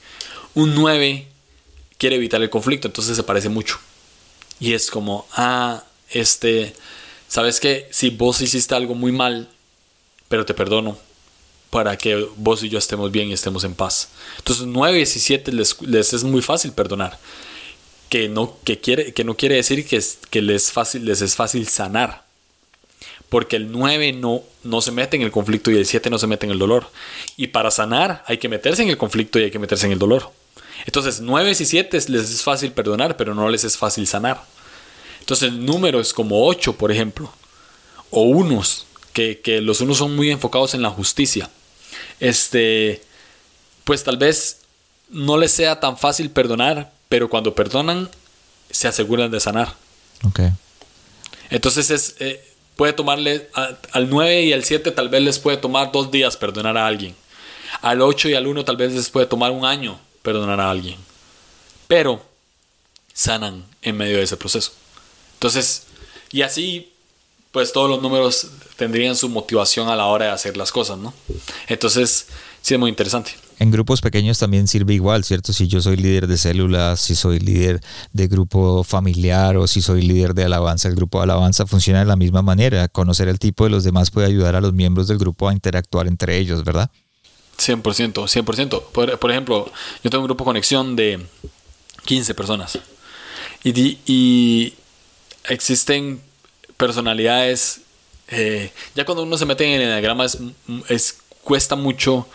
[0.56, 1.28] Un 9
[1.98, 3.78] quiere evitar el conflicto, entonces se parece mucho.
[4.60, 6.74] Y es como, ah, este,
[7.28, 7.88] ¿sabes qué?
[7.91, 9.49] Si vos hiciste algo muy mal,
[10.28, 10.97] pero te perdono
[11.70, 14.10] para que vos y yo estemos bien y estemos en paz.
[14.38, 17.20] Entonces 9 y 7 les, es muy fácil perdonar.
[18.10, 21.68] Que no, que quiere, que no quiere decir que, que les, fácil, les es fácil
[21.68, 22.28] sanar
[23.30, 26.28] porque el 9 no, no se mete en el conflicto y el 7 no se
[26.28, 26.89] mete en el dolor.
[27.38, 29.99] Y para sanar hay que meterse en el conflicto y hay que meterse en el
[29.99, 30.32] dolor.
[30.86, 34.44] Entonces 9 y 7 les es fácil perdonar, pero no les es fácil sanar.
[35.20, 37.32] Entonces números como 8, por ejemplo,
[38.10, 41.50] o unos, que, que los unos son muy enfocados en la justicia,
[42.20, 43.02] este,
[43.84, 44.58] pues tal vez
[45.10, 48.10] no les sea tan fácil perdonar, pero cuando perdonan
[48.72, 49.74] se aseguran de sanar.
[50.24, 50.42] Ok.
[51.50, 52.44] Entonces es, eh,
[52.76, 56.38] puede tomarle a- al 9 y al 7 tal vez les puede tomar dos días
[56.38, 57.16] perdonar a alguien.
[57.82, 60.97] Al 8 y al 1 tal vez les puede tomar un año perdonar a alguien.
[61.88, 62.22] Pero
[63.13, 64.72] sanan en medio de ese proceso.
[65.34, 65.84] Entonces,
[66.32, 66.91] y así,
[67.51, 71.13] pues todos los números tendrían su motivación a la hora de hacer las cosas, ¿no?
[71.67, 72.28] Entonces,
[72.61, 73.32] sí es muy interesante.
[73.59, 75.51] En grupos pequeños también sirve igual, ¿cierto?
[75.51, 77.82] Si yo soy líder de células, si soy líder
[78.13, 82.05] de grupo familiar o si soy líder de alabanza, el grupo de alabanza funciona de
[82.05, 82.88] la misma manera.
[82.88, 86.07] Conocer el tipo de los demás puede ayudar a los miembros del grupo a interactuar
[86.07, 86.89] entre ellos, ¿verdad?
[87.60, 88.84] 100%, 100%.
[88.91, 89.72] Por, por ejemplo,
[90.03, 91.20] yo tengo un grupo conexión de
[92.05, 92.80] 15 personas.
[93.64, 94.74] Y, y
[95.47, 96.22] existen
[96.78, 97.82] personalidades.
[98.30, 100.38] eh, ya cuando uno se mete en el enneagrama es,
[100.88, 102.28] es- cuesta mucho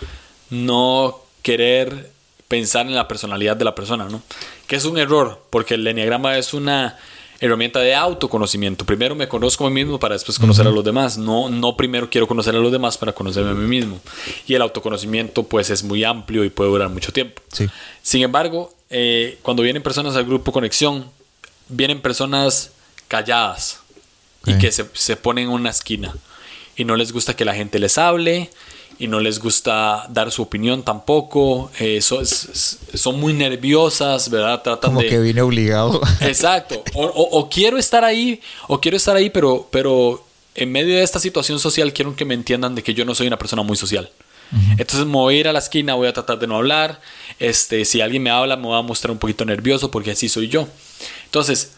[0.50, 2.10] no querer
[2.48, 4.22] pensar en la personalidad de la persona, ¿no?
[4.66, 6.98] Que es un error, porque el enneagrama es una
[7.44, 8.84] herramienta de autoconocimiento.
[8.84, 11.18] Primero me conozco a mí mismo para después conocer a los demás.
[11.18, 14.00] No, no primero quiero conocer a los demás para conocerme a mí mismo.
[14.46, 17.42] Y el autoconocimiento pues es muy amplio y puede durar mucho tiempo.
[17.52, 17.68] Sí.
[18.02, 21.04] Sin embargo, eh, cuando vienen personas al grupo Conexión,
[21.68, 22.70] vienen personas
[23.08, 23.80] calladas
[24.46, 26.14] y que se, se ponen en una esquina
[26.76, 28.50] y no les gusta que la gente les hable
[28.98, 31.70] y no les gusta dar su opinión tampoco.
[31.78, 34.62] eh, so- es- es- son muy nerviosas, ¿verdad?
[34.62, 35.08] Tratan Como de...
[35.08, 36.00] que vine obligado.
[36.20, 36.82] Exacto.
[36.94, 40.24] O, o- o quiero estar ahí, o quiero estar ahí, pero, pero
[40.54, 43.26] en medio de esta situación social quiero que me entiendan de que yo no soy
[43.26, 44.10] una persona muy social.
[44.78, 47.00] Entonces me voy a ir a la esquina, voy a tratar de no hablar.
[47.40, 50.46] Este, si alguien me habla, me voy a mostrar un poquito nervioso porque así soy
[50.48, 50.68] yo.
[51.24, 51.72] Entonces,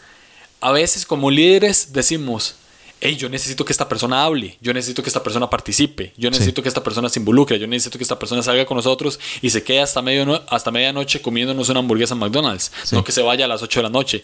[0.61, 2.55] a veces como líderes decimos,
[3.01, 6.61] hey, yo necesito que esta persona hable, yo necesito que esta persona participe, yo necesito
[6.63, 9.63] que esta persona se involucre, yo necesito que esta persona salga con nosotros y se
[9.63, 12.95] quede hasta, medio hasta medianoche comiéndonos una hamburguesa en McDonald's, Sí.
[12.95, 14.23] no que se vaya a las 8 de la noche.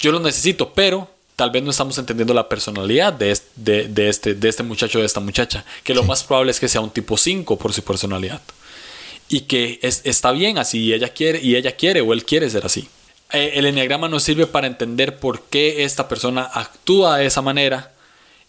[0.00, 4.08] Yo lo necesito, pero tal vez no estamos entendiendo la personalidad de este, de, de
[4.08, 6.80] este, de este muchacho o de esta muchacha, que lo más probable es que sea
[6.80, 8.40] un tipo 5 por su personalidad.
[9.28, 12.48] Y que es- está bien así, y ella quiere, y ella quiere o él quiere
[12.50, 12.88] ser así.
[13.32, 17.90] Eh, el enneagrama nos sirve para entender por qué esta persona actúa de esa manera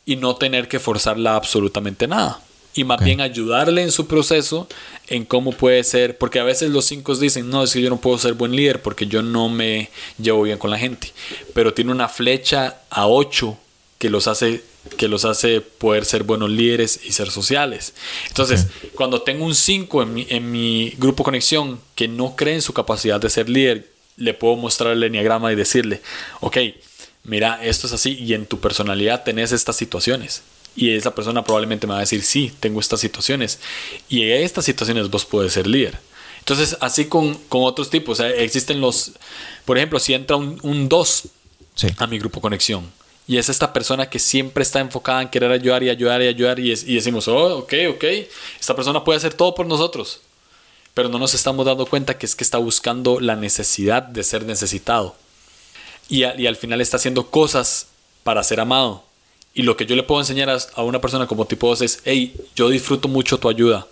[0.05, 2.41] y no tener que forzarla absolutamente nada.
[2.73, 4.67] Y más bien ayudarle en su proceso
[5.07, 8.01] en cómo puede ser, porque a veces los cinco dicen, no, es que yo no
[8.01, 11.13] puedo ser buen líder porque yo no me llevo bien con la gente.
[11.53, 13.57] Pero tiene una flecha a 8
[13.97, 14.61] que los hace
[14.97, 17.93] que los hace poder ser buenos líderes y ser sociales.
[18.27, 22.61] Entonces, cuando tengo un 5 en mi, en mi grupo conexión que no cree en
[22.61, 26.01] su capacidad de ser líder, le puedo mostrar el enneagrama y decirle,
[26.41, 26.57] ok,
[27.25, 30.43] mira, esto es así y en tu personalidad tenés estas situaciones.
[30.75, 33.59] Y esa persona probablemente me va a decir, sí, tengo estas situaciones.
[34.09, 35.97] Y en estas situaciones vos puedes ser líder.
[36.39, 39.13] Entonces, así con, con otros tipos, existen los,
[39.65, 41.23] por ejemplo, si entra un 2
[41.75, 41.87] Sí.
[41.97, 42.89] a mi grupo conexión.
[43.27, 46.59] Y es esta persona que siempre está enfocada en querer ayudar y ayudar y ayudar
[46.59, 48.03] y, es- y decimos, oh, ok, ok,
[48.59, 50.21] esta persona puede hacer todo por nosotros.
[50.93, 54.45] Pero no nos estamos dando cuenta que es que está buscando la necesidad de ser
[54.45, 55.15] necesitado.
[56.09, 57.87] Y, a- y al final está haciendo cosas
[58.23, 59.03] para ser amado.
[59.53, 61.99] Y lo que yo le puedo enseñar a, a una persona como tipo 2 es,
[62.05, 63.87] hey, yo disfruto mucho tu ayuda.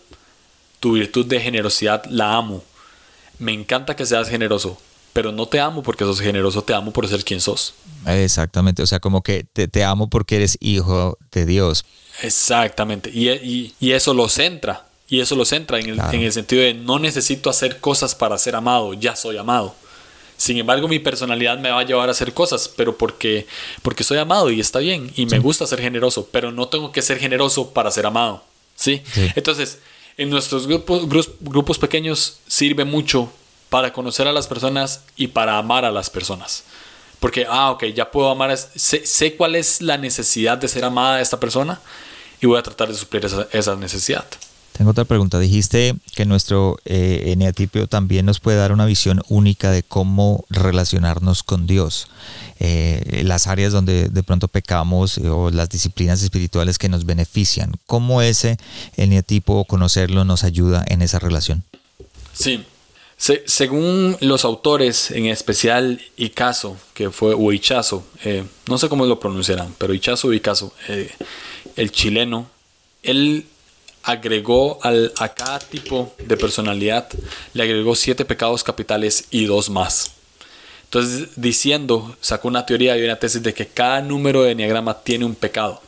[0.79, 2.63] Tu virtud de generosidad la amo.
[3.39, 4.77] Me encanta que seas generoso.
[5.13, 7.75] Pero no te amo porque sos generoso, te amo por ser quien sos.
[8.07, 11.85] Exactamente, o sea, como que te, te amo porque eres hijo de Dios.
[12.23, 13.11] Exactamente.
[13.13, 14.85] Y, y- y eso lo centra.
[15.07, 16.13] Y eso lo centra en el, Claro.
[16.13, 19.75] en el sentido de no necesito hacer cosas para ser amado, ya soy amado.
[20.43, 23.47] Sin embargo, mi personalidad me va a llevar a hacer cosas, pero porque,
[23.81, 25.09] porque soy amado y está bien.
[25.15, 28.43] Y me gusta ser generoso, pero no tengo que ser generoso para ser amado.
[28.75, 29.01] ¿Sí?
[29.13, 29.29] Sí.
[29.37, 29.79] Entonces,
[30.17, 33.31] en nuestros grupos, grupos, grupos pequeños sirve mucho
[33.69, 36.65] para conocer a las personas y para amar a las personas.
[37.21, 40.83] Porque, ah, ok, ya puedo amar, a- sé, sé cuál es la necesidad de ser
[40.83, 41.79] amada de esta persona
[42.41, 44.25] y voy a tratar de suplir esa, esa necesidad.
[44.77, 45.39] Tengo otra pregunta.
[45.39, 51.43] Dijiste que nuestro eh, eneatipo también nos puede dar una visión única de cómo relacionarnos
[51.43, 52.07] con Dios.
[52.59, 57.73] Eh, las áreas donde de pronto pecamos eh, o las disciplinas espirituales que nos benefician.
[57.85, 58.57] ¿Cómo ese
[58.97, 61.63] eneatipo o conocerlo nos ayuda en esa relación?
[62.33, 62.65] Sí.
[63.15, 69.19] Se- según los autores, en especial Icaso, que fue, o eh, no sé cómo lo
[69.19, 70.73] pronunciarán, pero Ichazo o Icaso,
[71.75, 72.47] el chileno,
[73.03, 73.45] él
[74.03, 77.09] agregó al, a cada tipo de personalidad,
[77.53, 80.11] le agregó siete pecados capitales y dos más.
[80.83, 85.25] Entonces, diciendo, sacó una teoría y una tesis de que cada número de enneagrama tiene
[85.25, 85.81] un pecado.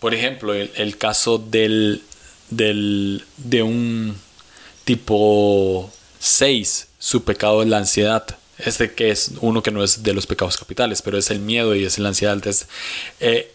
[0.00, 2.02] Por ejemplo, el, caso del,
[2.50, 4.16] del, de un
[4.84, 5.88] tipo
[6.18, 8.26] 6, su pecado es la ansiedad.
[8.58, 11.76] este que es uno que no es de los pecados capitales, pero es el miedo
[11.76, 12.34] y es la ansiedad.
[12.34, 12.66] Entonces,
[13.20, 13.52] eh,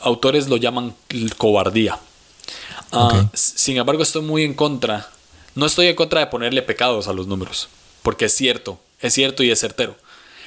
[0.00, 0.94] autores lo llaman
[1.38, 1.98] cobardía.
[2.92, 5.10] Ah, sin embargo, estoy muy en contra.
[5.54, 7.68] No estoy en contra de ponerle pecados a los números,
[8.02, 9.96] porque es cierto, es cierto y es certero.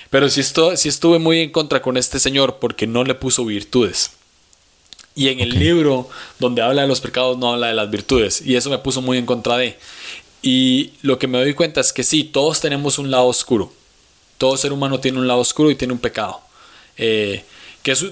[0.10, 4.12] Pero sí, estuve muy en contra con este señor porque no le puso virtudes.
[5.16, 8.42] Y en el libro donde habla de los pecados no habla de las virtudes.
[8.42, 9.78] Y eso me puso muy en contra de.
[10.42, 13.74] Y lo que me doy cuenta es que sí, todos tenemos un lado oscuro.
[14.38, 16.40] Todo ser humano tiene un lado oscuro y tiene un pecado.
[16.98, 17.44] Eh,
[17.82, 18.06] que es,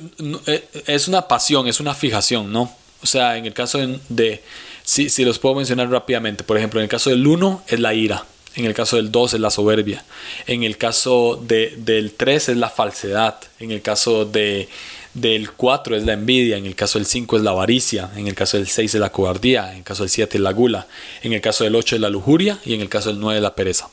[0.48, 2.76] eh, es, una pasión, es una fijación, ¿no?
[3.04, 3.80] O sea, en el caso
[4.10, 4.42] de,
[4.84, 7.94] si, si, los puedo mencionar rápidamente, por ejemplo, en el caso del 1 es la
[7.94, 8.26] ira,
[8.56, 10.06] en el caso del 2 es la soberbia,
[10.48, 14.70] en el caso de, del 3 es la falsedad, en el caso de,
[15.14, 18.36] del 4 es la envidia, en el caso del 5 es la avaricia, en el
[18.36, 20.88] caso del 6 es la cobardía, en el caso del 7 es la gula,
[21.24, 23.44] en el caso del 8 es la lujuria y en el caso del 9 es
[23.44, 23.90] la pereza.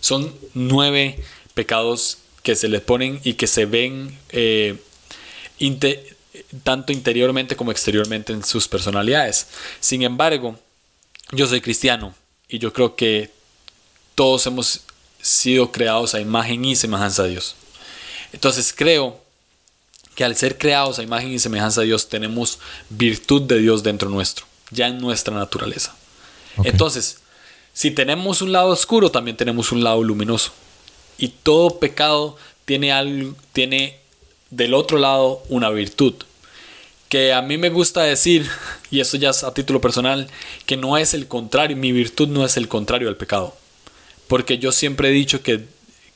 [0.00, 1.20] Son nueve
[1.54, 4.76] pecados que se les ponen y que se ven eh,
[6.62, 9.48] tanto interiormente como exteriormente en sus personalidades.
[9.80, 10.58] Sin embargo,
[11.30, 12.14] yo soy cristiano
[12.48, 13.30] y yo creo que
[14.14, 14.82] todos hemos
[15.20, 17.54] sido creados a imagen y semejanza de Dios.
[18.32, 19.20] Entonces creo
[20.14, 22.58] que al ser creados a imagen y semejanza de Dios tenemos
[22.90, 25.96] virtud de Dios dentro nuestro, ya en nuestra naturaleza.
[26.64, 27.18] Entonces,
[27.72, 30.52] si tenemos un lado oscuro, también tenemos un lado luminoso.
[31.16, 32.36] Y todo pecado
[32.66, 33.98] tiene, algo, tiene
[34.50, 36.14] del otro lado una virtud.
[37.12, 38.48] Que a mí me gusta decir,
[38.90, 40.30] y esto ya es a título personal,
[40.64, 43.54] que no es el contrario, mi virtud no es el contrario al pecado.
[44.28, 45.66] Porque yo siempre he dicho que,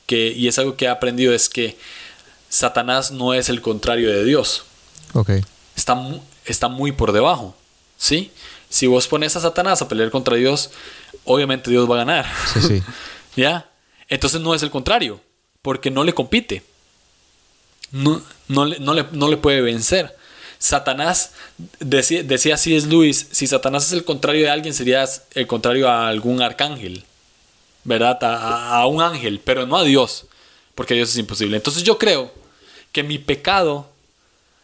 [0.07, 1.77] que y es algo que he aprendido, es que
[2.49, 4.63] Satanás no es el contrario de Dios.
[5.13, 5.43] Okay.
[5.75, 6.03] Está,
[6.45, 7.55] está muy por debajo.
[7.95, 8.31] ¿Sí?
[8.67, 10.71] Si vos pones a Satanás a pelear contra Dios,
[11.25, 12.25] obviamente Dios va a ganar.
[12.53, 12.83] Sí, sí.
[13.35, 13.69] ¿Ya?
[14.09, 15.21] Entonces no es el contrario,
[15.61, 16.63] porque no le compite.
[17.91, 20.17] No, no, le, no, le, puede vencer.
[20.59, 21.33] Satanás,
[21.79, 25.05] decía, así es Luis, si Satanás es el contrario de alguien, sería
[25.35, 27.03] el contrario a algún arcángel,
[27.83, 28.17] ¿verdad?
[28.21, 30.25] A, un ángel, pero no a Dios,
[30.75, 31.57] porque Dios es imposible.
[31.57, 32.31] Entonces yo creo
[32.91, 33.87] que mi pecado,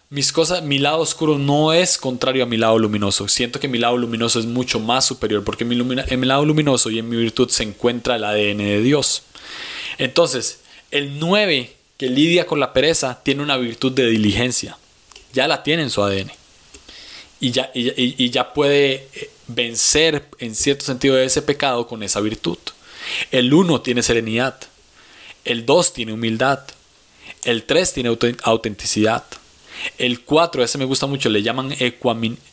[0.10, 3.28] mis cosas, mi lado oscuro no es contrario a mi lado luminoso.
[3.28, 6.90] Siento que mi lado luminoso es mucho más superior, porque mi, en mi lado luminoso
[6.90, 9.24] y en mi virtud se encuentra el ADN de Dios.
[10.00, 14.78] Entonces, el 9 que lidia con la pereza tiene una virtud de diligencia.
[15.34, 16.32] Ya la tiene en su ADN.
[17.40, 22.58] Y ya, y, ya puede eh, vencer en cierto sentido ese pecado con esa virtud.
[23.32, 24.56] El 1 tiene serenidad.
[25.44, 26.62] El 2 tiene humildad.
[27.44, 29.26] El 3 tiene autenticidad.
[29.98, 31.76] El 4, ese me gusta mucho, le llaman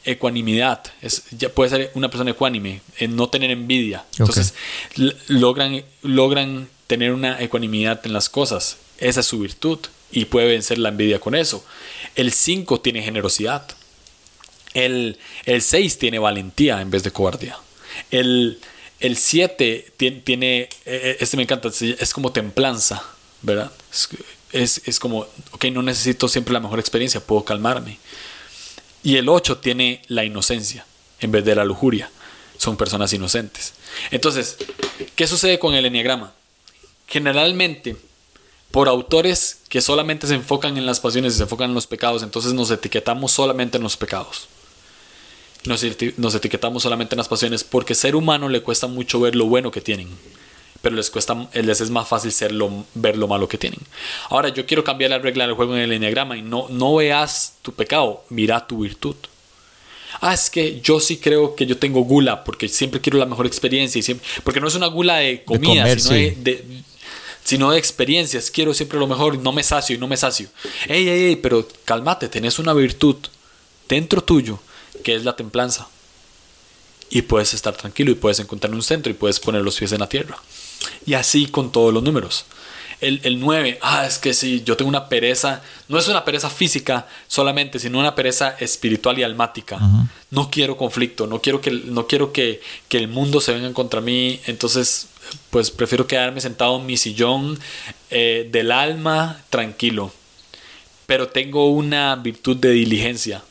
[0.05, 0.83] ecuanimidad.
[1.03, 4.05] Es, ya puede ser una persona ecuánime, en no tener envidia.
[4.19, 4.55] Entonces,
[5.29, 8.79] logran, logran tener una ecuanimidad en las cosas.
[8.99, 9.79] Esa es su virtud
[10.13, 11.65] y puede vencer la envidia con eso.
[12.15, 13.67] El 5 tiene generosidad.
[14.75, 17.59] El 6 tiene valentía en vez de cobardía.
[18.11, 18.59] El
[19.01, 19.93] 7
[20.25, 23.03] tiene, e, este me encanta, es como templanza,
[23.43, 23.71] ¿verdad?
[24.53, 27.99] Es, es, como, ok, no necesito siempre la mejor experiencia, puedo calmarme.
[29.03, 30.87] Y el 8 tiene la inocencia
[31.21, 32.11] en vez de la lujuria.
[32.59, 33.73] Son personas inocentes.
[34.11, 34.57] Entonces,
[35.17, 36.35] ¿qué sucede con el enneagrama?
[37.11, 37.97] generalmente
[38.71, 42.23] por autores que solamente se enfocan en las pasiones y se enfocan en los pecados,
[42.23, 44.49] entonces nos etiquetamos solamente en los pecados.
[45.65, 49.71] Nos, etiquetamos solamente en las pasiones porque ser humano le cuesta mucho ver lo bueno
[49.71, 50.09] que tienen,
[50.81, 52.55] pero les, cuesta, les es más fácil ser
[52.95, 53.81] ver lo malo que tienen.
[54.31, 57.57] Ahora, yo quiero cambiar la regla del juego en el enneagrama y no, no veas
[57.61, 59.17] tu pecado, mira tu virtud.
[60.23, 63.47] Ah, es que yo sí creo que yo tengo gula porque siempre quiero la mejor
[63.47, 66.83] experiencia y siempre, porque no es una gula de comida, sino de
[67.51, 68.49] sino de experiencias.
[68.49, 70.49] Quiero siempre lo mejor, no me sacio y no me sacio.
[70.87, 73.17] Ey, ey, ey, pero cálmate, tenés una virtud
[73.89, 74.61] dentro tuyo
[75.03, 75.89] que es la templanza.
[77.11, 79.99] Y puedes estar tranquilo y puedes encontrar un centro y puedes poner los pies en
[79.99, 80.39] la tierra.
[81.05, 82.45] Y así con todos los números.
[83.01, 86.51] El, el 9, ah, es que sí, yo tengo una pereza, no es una pereza
[86.51, 89.79] física solamente, sino una pereza espiritual y almática.
[90.31, 94.01] No quiero conflicto, no quiero, que, no quiero que, que el mundo se venga contra
[94.01, 95.09] mí, entonces
[95.51, 97.59] pues prefiero quedarme sentado en mi sillón
[98.11, 100.13] eh, del alma tranquilo.
[101.07, 103.43] Pero tengo una virtud de diligencia.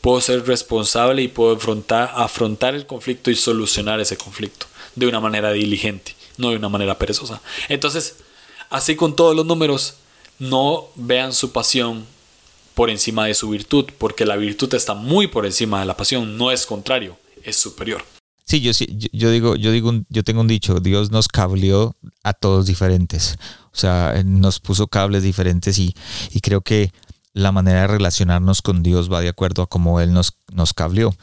[0.00, 5.20] Puedo ser responsable y puedo afrontar, afrontar el conflicto y solucionar ese conflicto de una
[5.20, 7.40] manera diligente, no de una manera perezosa.
[7.68, 8.16] Entonces,
[8.74, 9.94] así con todos los números,
[10.38, 12.04] no vean su pasión
[12.74, 16.36] por encima de su virtud, porque la virtud está muy por encima de la pasión,
[16.36, 18.04] no es contrario, es superior.
[18.44, 21.94] Sí, yo, sí, yo, digo, yo digo, yo tengo un dicho, Dios nos cableó
[22.24, 23.38] a todos diferentes.
[23.72, 25.94] O sea, nos puso cables diferentes y,
[26.32, 26.92] y creo que
[27.32, 31.14] la manera de relacionarnos con Dios va de acuerdo a cómo Él nos, nos cableó.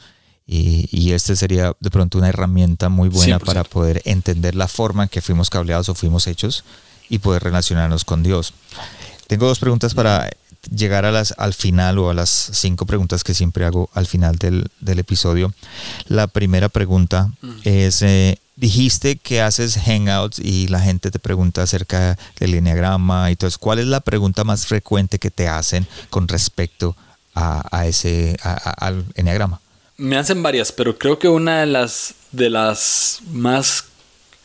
[0.46, 3.44] Y, y este sería de pronto una herramienta muy buena 100%.
[3.44, 6.64] para poder entender la forma en que fuimos cableados o fuimos hechos
[7.12, 8.54] y poder relacionarnos con Dios.
[9.26, 10.28] Tengo dos preguntas para
[10.74, 14.36] llegar a las, al final o a las cinco preguntas que siempre hago al final
[14.36, 15.52] del, del episodio.
[16.06, 17.30] La primera pregunta
[17.64, 23.36] es, eh, dijiste que haces hangouts y la gente te pregunta acerca del enneagrama y
[23.36, 23.58] todo eso.
[23.60, 26.96] ¿Cuál es la pregunta más frecuente que te hacen con respecto
[27.34, 29.60] a, a ese, a- a- al enneagrama?
[29.98, 33.84] Me hacen varias, pero creo que una de las, de las más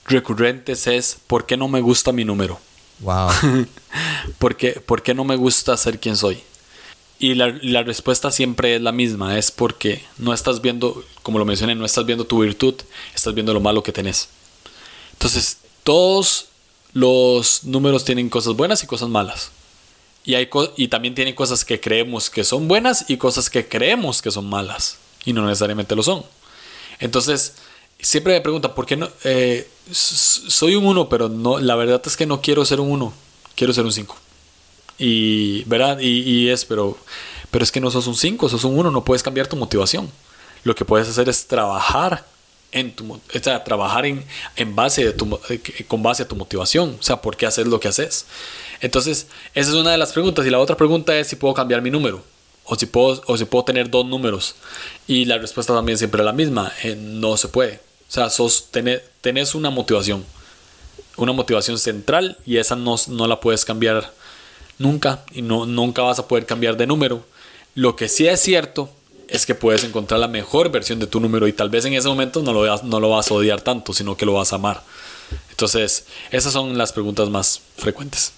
[0.08, 2.60] recurrentes es ¿por qué no me gusta mi número?
[3.00, 3.30] Wow.
[4.40, 6.40] ¿Por qué, por qué no me gusta ser quien soy?
[7.20, 11.46] Y la, la respuesta siempre es la misma, es porque no estás viendo, como lo
[11.46, 12.76] mencioné, no estás viendo tu virtud,
[13.16, 14.30] estás viendo lo malo que tenés.
[15.14, 16.46] Entonces, todos
[16.94, 19.52] los números tienen cosas buenas y cosas malas.
[20.26, 23.68] Y, hay co- y también tienen cosas que creemos que son buenas y cosas que
[23.68, 24.98] creemos que son malas.
[25.26, 26.24] Y no necesariamente lo son.
[27.00, 27.54] Entonces,
[28.00, 29.10] siempre me preguntan, ¿por qué no?
[29.24, 33.14] eh, soy un 1, pero no, la verdad es que no quiero ser un 1,
[33.56, 34.16] quiero ser un 5.
[35.00, 36.00] Y, ¿verdad?
[36.00, 36.98] Y, es, pero,
[37.52, 40.10] pero es que no sos un 5, sos un 1, no puedes cambiar tu motivación.
[40.64, 42.26] Lo que puedes hacer es trabajar
[42.72, 44.26] en tu, o sea, trabajar en,
[44.56, 47.68] en base de tu, eh, con base a tu motivación, o sea, por qué haces
[47.68, 48.26] lo que haces.
[48.82, 50.46] Entonces, esa es una de las preguntas.
[50.46, 52.24] Y la otra pregunta es si puedo cambiar mi número.
[52.66, 54.56] O si puedo, o si puedo tener dos números.
[55.08, 56.72] Y la respuesta también siempre es la misma.
[56.84, 57.87] eh, no se puede.
[58.08, 60.26] O sea, sos, tenés, tenés una motivación.
[61.18, 64.14] Una motivación central y esa no, no la puedes cambiar
[64.78, 65.24] nunca.
[65.32, 67.26] Y no, nunca vas a poder cambiar de número.
[67.76, 68.90] Lo que sí es cierto
[69.28, 72.08] es que puedes encontrar la mejor versión de tu número y tal vez en ese
[72.08, 74.84] momento no lo, no lo vas a odiar tanto, sino que lo vas a amar.
[75.50, 78.32] Entonces, esas son las preguntas más frecuentes.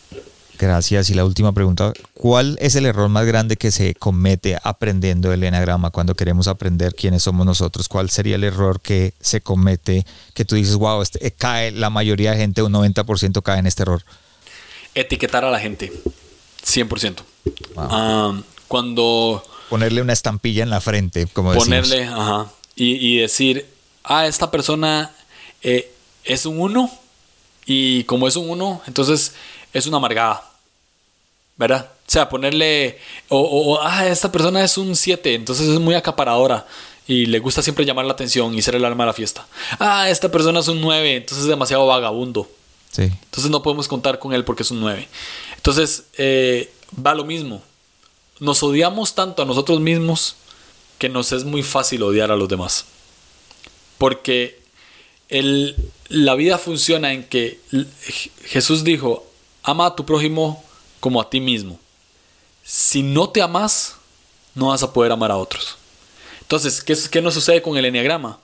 [0.59, 1.09] Gracias.
[1.09, 5.41] Y la última pregunta, ¿cuál es el error más grande que se comete aprendiendo el
[5.45, 7.87] enagrama cuando queremos aprender quiénes somos nosotros?
[7.87, 11.89] ¿Cuál sería el error que se comete que tú dices, wow, este, eh, cae, la
[11.89, 14.03] mayoría de gente, un 90% cae en este error?
[14.93, 15.93] Etiquetar a la gente,
[16.65, 17.19] 100%.
[17.75, 17.87] Wow.
[17.89, 21.87] Ah, cuando Ponerle una estampilla en la frente, como decimos.
[21.87, 23.65] ponerle, ajá, y, y decir,
[24.03, 25.11] ah, esta persona
[25.61, 25.89] eh,
[26.25, 26.91] es un 1
[27.65, 29.33] y como es un 1, entonces
[29.71, 30.48] es una amargada.
[31.59, 31.91] ¿Verdad?
[32.07, 32.97] O sea, ponerle,
[33.27, 36.65] o, o- o, ah, esta persona es un 7, entonces es muy acaparadora
[37.05, 39.45] y le gusta siempre llamar la atención y ser el alma de la fiesta.
[39.77, 42.49] Ah, esta persona es un 9, entonces es demasiado vagabundo.
[42.91, 43.03] Sí.
[43.03, 45.07] Entonces no podemos contar con él porque es un 9.
[45.57, 46.71] Entonces eh,
[47.05, 47.61] va lo mismo.
[48.39, 50.37] Nos odiamos tanto a nosotros mismos
[50.97, 52.85] que nos es muy fácil odiar a los demás.
[53.97, 54.59] Porque
[55.27, 55.75] el-
[56.07, 57.59] la vida funciona en que
[58.45, 59.25] Jesús dijo,
[59.63, 60.63] ama a tu prójimo
[60.99, 61.79] como a ti mismo.
[62.63, 63.95] Si no te amas,
[64.55, 65.77] no vas a poder amar a otros.
[66.41, 68.39] Entonces, ¿qué, es- qué nos sucede con el enneagrama?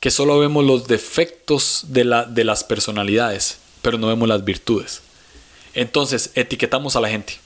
[0.00, 5.00] Que solo vemos los defectos de, la, de las personalidades, pero no vemos las virtudes.
[5.74, 7.38] Entonces, etiquetamos a la gente.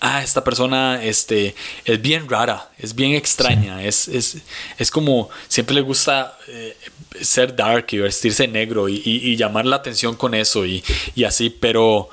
[0.00, 4.36] Ah, esta persona este, es bien rara, es bien extraña, es, es,
[4.78, 6.76] es como siempre le gusta eh,
[7.20, 10.84] ser dark y vestirse negro y, y- y llamar la atención con eso y,
[11.16, 12.08] y así, pero,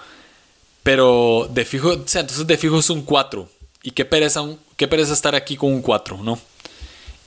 [0.86, 3.50] pero de fijo, o sea, entonces de fijo es un 4.
[3.82, 6.38] Y qué pereza, un- qué pereza estar aquí con un 4, ¿no?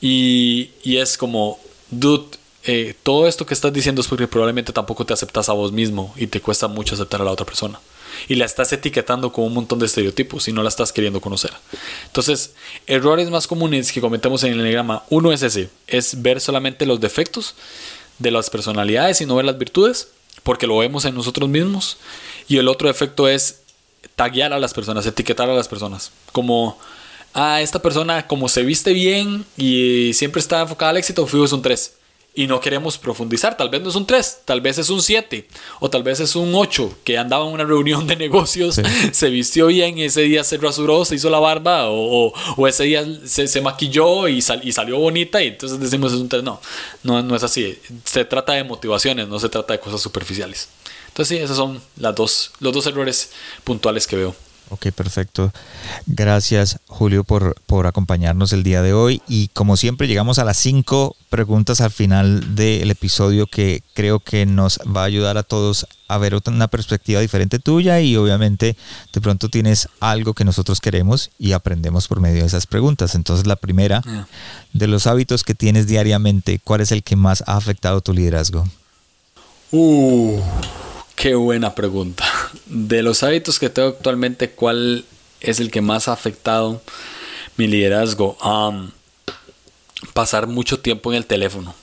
[0.00, 1.58] Y, y es como,
[1.90, 5.72] dude, eh, todo esto que estás diciendo es porque probablemente tampoco te aceptas a vos
[5.72, 7.80] mismo y te cuesta mucho aceptar a la otra persona.
[8.28, 11.50] Y la estás etiquetando con un montón de estereotipos y no la estás queriendo conocer.
[12.06, 12.52] Entonces,
[12.86, 17.00] errores más comunes que cometemos en el enneagrama, uno es ese, es ver solamente los
[17.00, 17.56] defectos
[18.20, 20.08] de las personalidades y no ver las virtudes,
[20.44, 21.96] porque lo vemos en nosotros mismos.
[22.48, 23.60] Y el otro defecto es
[24.16, 26.10] taguear a las personas, etiquetar a las personas.
[26.32, 26.78] Como,
[27.34, 31.52] ah, esta persona como se viste bien y siempre está enfocada al éxito, fijo es
[31.52, 31.94] un 3.
[32.34, 35.48] Y no queremos profundizar, tal vez no es un 3, tal vez es un 7
[35.80, 38.82] o tal vez es un 8 que andaba en una reunión de negocios, Sí.
[39.10, 42.84] se vistió bien, ese día se rasuró, se hizo la barba o, o- o ese
[42.84, 46.44] día se, se maquilló y, sal- y salió bonita y entonces decimos es un 3.
[46.44, 46.60] No,
[47.02, 47.76] no, no es así.
[48.04, 50.68] Se trata de motivaciones, no se trata de cosas superficiales.
[51.18, 53.30] Entonces sí, esos son las dos, los dos errores
[53.64, 54.36] puntuales que veo
[54.70, 55.50] Ok, perfecto.
[56.06, 59.20] Gracias, Julio, por, por acompañarnos el día de hoy.
[59.26, 64.46] Y como siempre, llegamos a las cinco preguntas al final del episodio que creo que
[64.46, 68.76] nos va a ayudar a todos a ver una perspectiva diferente tuya y obviamente
[69.12, 73.16] de pronto tienes algo que nosotros queremos y aprendemos por medio de esas preguntas.
[73.16, 74.02] Entonces, la primera,
[74.72, 78.68] de los hábitos que tienes diariamente, ¿cuál es el que más ha afectado tu liderazgo?
[79.72, 80.40] Uh,
[81.18, 82.24] qué buena pregunta.
[82.66, 85.04] De los hábitos que tengo actualmente, ¿cuál
[85.40, 86.80] es el que más ha afectado
[87.56, 88.38] mi liderazgo?
[90.14, 91.74] pasar mucho tiempo en el teléfono.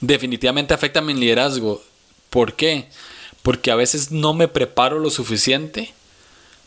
[0.00, 1.82] Definitivamente afecta mi liderazgo.
[2.30, 2.88] ¿Por qué?
[3.42, 5.92] Porque a veces no me preparo lo suficiente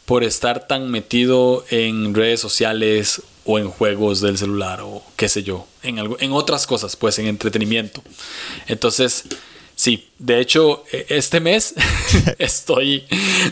[0.06, 5.42] por estar tan metido en redes sociales o en juegos del celular o qué sé
[5.42, 8.04] yo, en, algo, en otras cosas, pues en entretenimiento.
[8.68, 9.26] Entonces,
[9.82, 11.74] Sí, de hecho, e, este mes
[12.38, 13.04] estoy,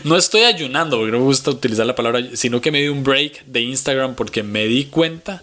[0.04, 3.02] no estoy ayunando, porque no me gusta utilizar la palabra, sino que me di un
[3.02, 5.42] break de Instagram porque me di cuenta,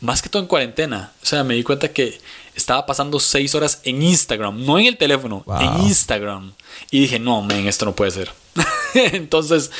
[0.00, 2.18] más que todo en cuarentena, o sea, me di cuenta que
[2.56, 6.54] estaba pasando seis horas en Instagram, no en el teléfono, en Instagram.
[6.90, 8.32] Y dije, no, men, esto no puede ser.
[8.94, 9.70] Entonces,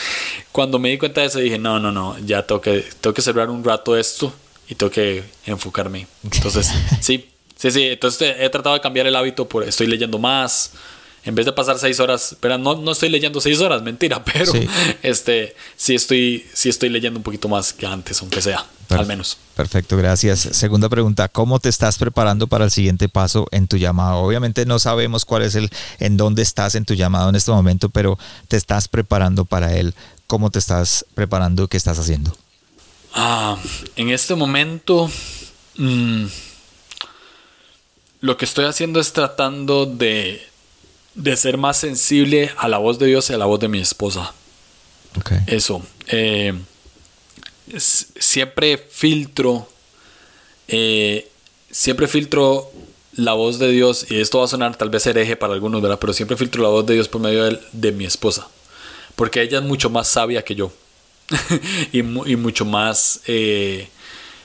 [0.53, 3.23] cuando me di cuenta de eso, dije, no, no, no, ya tengo que, tengo que
[3.23, 4.33] cerrar un rato esto
[4.69, 6.07] y tengo que enfocarme.
[6.23, 6.71] Entonces,
[7.01, 10.73] sí, Sí, sí, entonces he tratado de cambiar el hábito, por, estoy leyendo más.
[11.25, 14.53] En vez de pasar seis horas, pero no, no estoy leyendo seis horas, mentira, pero
[14.53, 14.69] sí.
[15.03, 19.37] este sí estoy, sí estoy leyendo un poquito más que antes, aunque sea, al menos.
[19.57, 20.39] Perfecto, gracias.
[20.39, 24.19] Segunda pregunta, ¿cómo te estás preparando para el siguiente paso en tu llamado?
[24.19, 27.89] Obviamente no sabemos cuál es el, en dónde estás en tu llamado en este momento,
[27.89, 29.95] pero te estás preparando para él.
[30.29, 31.67] ¿Cómo te estás preparando?
[31.67, 32.37] ¿Qué estás haciendo?
[33.15, 33.57] Ah,
[33.97, 35.11] en este momento...
[35.79, 36.27] Mmm,
[38.27, 40.45] lo que estoy haciendo es tratando de,
[41.37, 44.35] ser más sensible a la voz de Dios y a la voz de mi esposa.
[45.47, 45.81] Eso.
[46.09, 46.53] Eh,
[47.79, 49.69] siempre filtro.
[50.67, 51.31] Eh,
[51.71, 52.71] siempre filtro
[53.15, 54.07] la voz de Dios.
[54.11, 55.99] Y esto va a sonar tal vez hereje para algunos, ¿verdad?
[56.01, 58.49] Pero siempre filtro la voz de Dios por medio de, mi esposa.
[59.15, 60.73] Porque ella es mucho más sabia que yo.
[61.93, 63.21] y, mucho más.
[63.29, 63.89] Eh,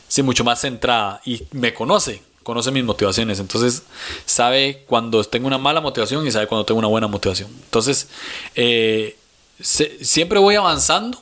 [0.07, 1.19] sí, mucho más centrada.
[1.25, 3.83] Y me conoce conoce mis motivaciones, entonces
[4.25, 7.49] sabe cuando tengo una mala motivación y sabe cuando tengo una buena motivación.
[7.63, 8.07] Entonces,
[8.55, 9.17] eh,
[9.61, 11.21] siempre voy avanzando,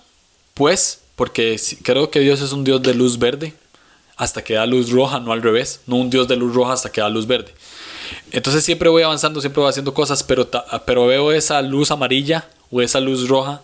[0.53, 3.53] pues, porque creo que Dios es un Dios de luz verde
[4.15, 6.91] hasta que da luz roja, no al revés, no un Dios de luz roja hasta
[6.91, 7.53] que da luz verde.
[8.31, 10.49] Entonces siempre voy avanzando, siempre voy haciendo cosas, pero,
[10.85, 13.61] pero veo esa luz amarilla o esa luz roja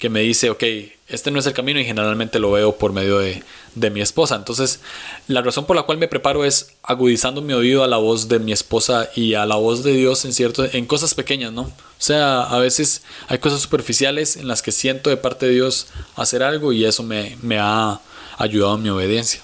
[0.00, 0.64] que me dice, ok,
[1.08, 3.44] este no es el camino y generalmente lo veo por medio de,
[3.74, 4.34] de, mi esposa.
[4.34, 4.80] Entonces,
[5.28, 8.38] la razón por la cual me preparo es agudizando mi oído a la voz de
[8.38, 11.62] mi esposa y a la voz de Dios en cierto, en cosas pequeñas, ¿no?
[11.62, 15.88] O sea, a veces hay cosas superficiales en las que siento de parte de Dios
[16.16, 18.00] hacer algo y eso me, me ha
[18.38, 19.42] ayudado en mi obediencia.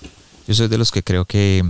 [0.48, 1.64] Yo soy de los que creo que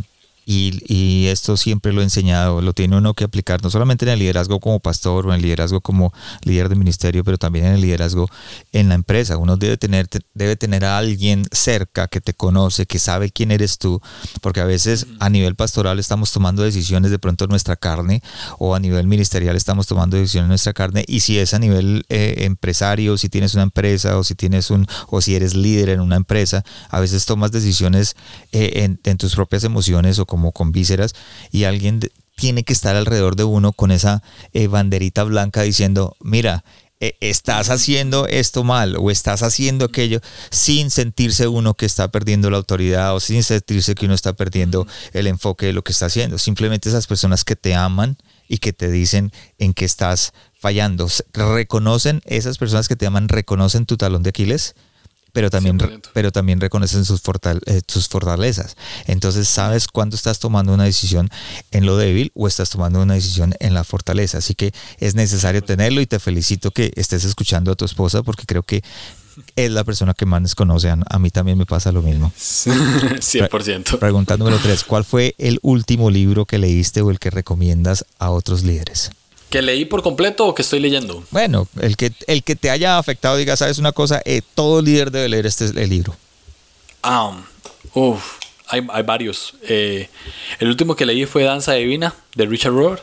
[0.48, 4.20] y, esto siempre lo he enseñado, lo tiene uno que aplicar no solamente en el
[4.20, 7.80] liderazgo como pastor o en el liderazgo como líder de ministerio, pero también en el
[7.80, 8.28] liderazgo
[8.72, 9.38] en la empresa.
[9.38, 13.78] Uno debe tener, debe tener a alguien cerca que te conoce, que sabe quién eres
[13.78, 14.00] tú,
[14.40, 18.22] porque a veces a nivel pastoral estamos tomando decisiones de pronto en nuestra carne
[18.58, 22.04] o a nivel ministerial estamos tomando decisiones en nuestra carne y si es a nivel
[22.08, 26.00] eh, empresario, si tienes una empresa o si tienes un o si eres líder en
[26.00, 28.14] una empresa, a veces tomas decisiones
[28.52, 31.14] eh, en, en tus propias emociones o como con vísceras,
[31.50, 32.00] y alguien
[32.36, 34.22] tiene que estar alrededor de uno con esa
[34.52, 36.62] eh, banderita blanca diciendo, mira,
[37.00, 40.20] eh, estás haciendo esto mal o estás haciendo aquello
[40.50, 44.86] sin sentirse uno que está perdiendo la autoridad o sin sentirse que uno está perdiendo
[45.14, 46.36] el enfoque de lo que está haciendo.
[46.36, 51.08] Simplemente esas personas que te aman y que te dicen en qué estás fallando.
[51.32, 54.74] Reconocen, esas personas que te aman, reconocen tu talón de Aquiles
[55.36, 55.78] pero también,
[56.14, 57.20] pero también reconocen sus,
[57.66, 58.74] eh, sus fortalezas.
[59.06, 61.28] Entonces sabes cuándo estás tomando una decisión
[61.72, 64.38] en lo débil o estás tomando una decisión en la fortaleza.
[64.38, 68.46] Así que es necesario tenerlo y te felicito que estés escuchando a tu esposa porque
[68.46, 68.82] creo que
[69.56, 70.88] es la persona que más conoce.
[70.88, 72.32] A mí también me pasa lo mismo.
[72.34, 73.98] 100%.
[73.98, 78.30] Pregunta número tres, ¿cuál fue el último libro que leíste o el que recomiendas a
[78.30, 79.10] otros líderes?
[79.56, 81.24] ¿Que leí por completo o que estoy leyendo?
[81.30, 85.10] Bueno, el que, el que te haya afectado, diga, sabes una cosa, eh, todo líder
[85.10, 86.14] debe leer este libro.
[87.02, 87.34] Ah,
[88.66, 89.54] hay, varios.
[89.62, 90.10] Eh,
[90.58, 93.02] el último que leí fue Danza Divina de Richard Rohr.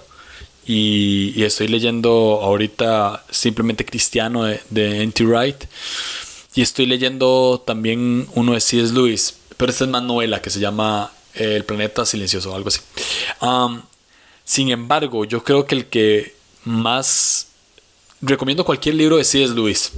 [0.68, 5.26] Y, estoy leyendo ahorita simplemente Cristiano de, de N.T.
[5.26, 5.64] Wright.
[6.54, 8.94] Y estoy leyendo también uno de C.S.
[8.94, 12.82] Lewis, pero esta es más novela que se llama El planeta silencioso o algo así.
[14.46, 17.48] Sin embargo, yo creo que el que más
[18.22, 19.54] recomiendo cualquier libro de C.S.
[19.54, 19.92] Lewis.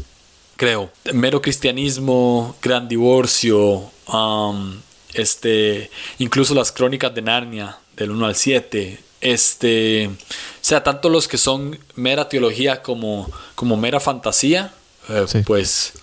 [0.56, 0.92] creo.
[1.14, 4.76] Mero cristianismo, gran divorcio, um,
[5.14, 5.90] este,
[6.20, 9.00] incluso las crónicas de Narnia, del 1 al 7.
[9.22, 10.14] Este, o
[10.62, 14.74] sea, tanto los que son mera teología como, como mera fantasía,
[15.10, 15.94] eh, pues,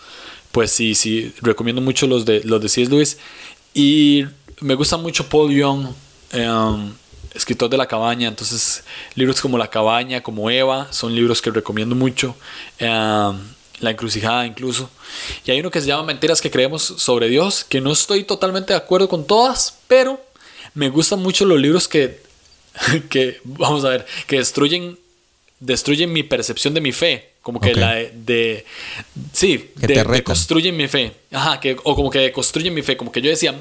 [0.51, 2.91] pues sí, sí, recomiendo mucho los de, los de C.S.
[2.91, 3.19] Lewis.
[3.75, 4.25] Y
[4.61, 5.87] me gusta mucho Paul Young,
[6.35, 6.93] um,
[7.35, 8.29] escritor de La Cabaña.
[8.29, 8.85] Entonces,
[9.15, 12.37] libros como La Cabaña, como Eva, son libros que recomiendo mucho.
[12.81, 13.39] Um,
[13.83, 14.89] la encrucijada incluso.
[15.45, 18.73] Y hay uno que se llama Mentiras que creemos sobre Dios, que no estoy totalmente
[18.73, 20.21] de acuerdo con todas, pero
[20.75, 22.21] me gustan mucho los libros que,
[23.11, 24.99] que vamos a ver, que destruyen,
[25.61, 27.31] destruyen mi percepción de mi fe.
[27.43, 28.65] Como que la de,
[29.33, 31.13] sí, que de, construyen mi fe.
[31.33, 32.97] Ajá, que, o como que construyen mi fe.
[32.97, 33.61] Como que yo decía,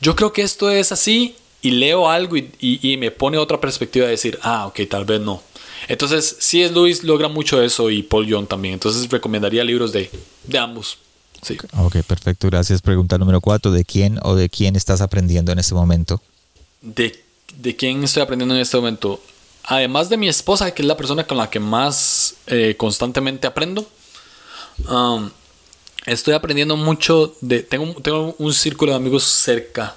[0.00, 1.34] yo creo que esto es así
[1.66, 5.20] y leo algo y, y me pone otra perspectiva de decir, ah, ok, tal vez
[5.20, 5.42] no.
[5.88, 8.74] Entonces, sí es Luis logra mucho eso y Paul Young también.
[8.74, 10.08] Entonces, recomendaría libros de,
[10.44, 10.98] de ambos.
[11.42, 11.56] Sí.
[11.76, 12.46] Ok, perfecto.
[12.46, 12.82] Gracias.
[12.82, 13.72] Pregunta número cuatro.
[13.72, 16.22] ¿De quién o de quién estás aprendiendo en este momento?
[16.82, 17.20] ¿De,
[17.56, 19.20] de quién estoy aprendiendo en este momento?
[19.64, 23.88] Además de mi esposa, que es la persona con la que más eh, constantemente aprendo.
[24.88, 25.30] Um,
[26.04, 27.62] estoy aprendiendo mucho de...
[27.62, 29.96] Tengo, tengo un círculo de amigos cerca.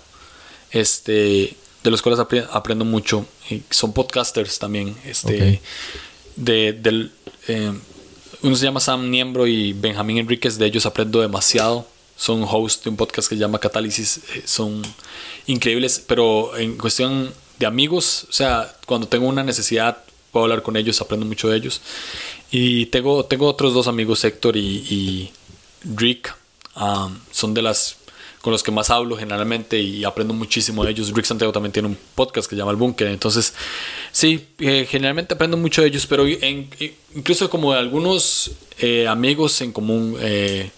[0.71, 2.19] Este de los cuales
[2.51, 3.25] aprendo mucho.
[3.49, 4.95] Y son podcasters también.
[5.05, 5.61] Este,
[6.35, 7.11] de, del,
[7.47, 7.73] eh,
[8.41, 10.57] uno se llama Sam Niembro y Benjamín Enríquez.
[10.57, 11.87] De ellos aprendo demasiado.
[12.15, 14.17] Son host de un podcast que se llama Catálisis.
[14.35, 14.81] Eh, son
[15.47, 19.97] increíbles, pero en cuestión de amigos, o sea, cuando tengo una necesidad,
[20.31, 21.81] puedo hablar con ellos, aprendo mucho de ellos.
[22.51, 25.31] Y tengo, tengo otros dos amigos, Héctor y,
[25.83, 26.35] Rick.
[26.75, 27.97] Um, son de las
[28.41, 31.11] con los que más hablo generalmente y aprendo muchísimo de ellos.
[31.13, 33.07] Rick Santiago también tiene un podcast que se llama El Búnker.
[33.07, 33.53] Entonces,
[34.11, 40.15] sí, eh, generalmente aprendo mucho de ellos, pero incluso como algunos eh, amigos en común,
[40.19, 40.71] eh,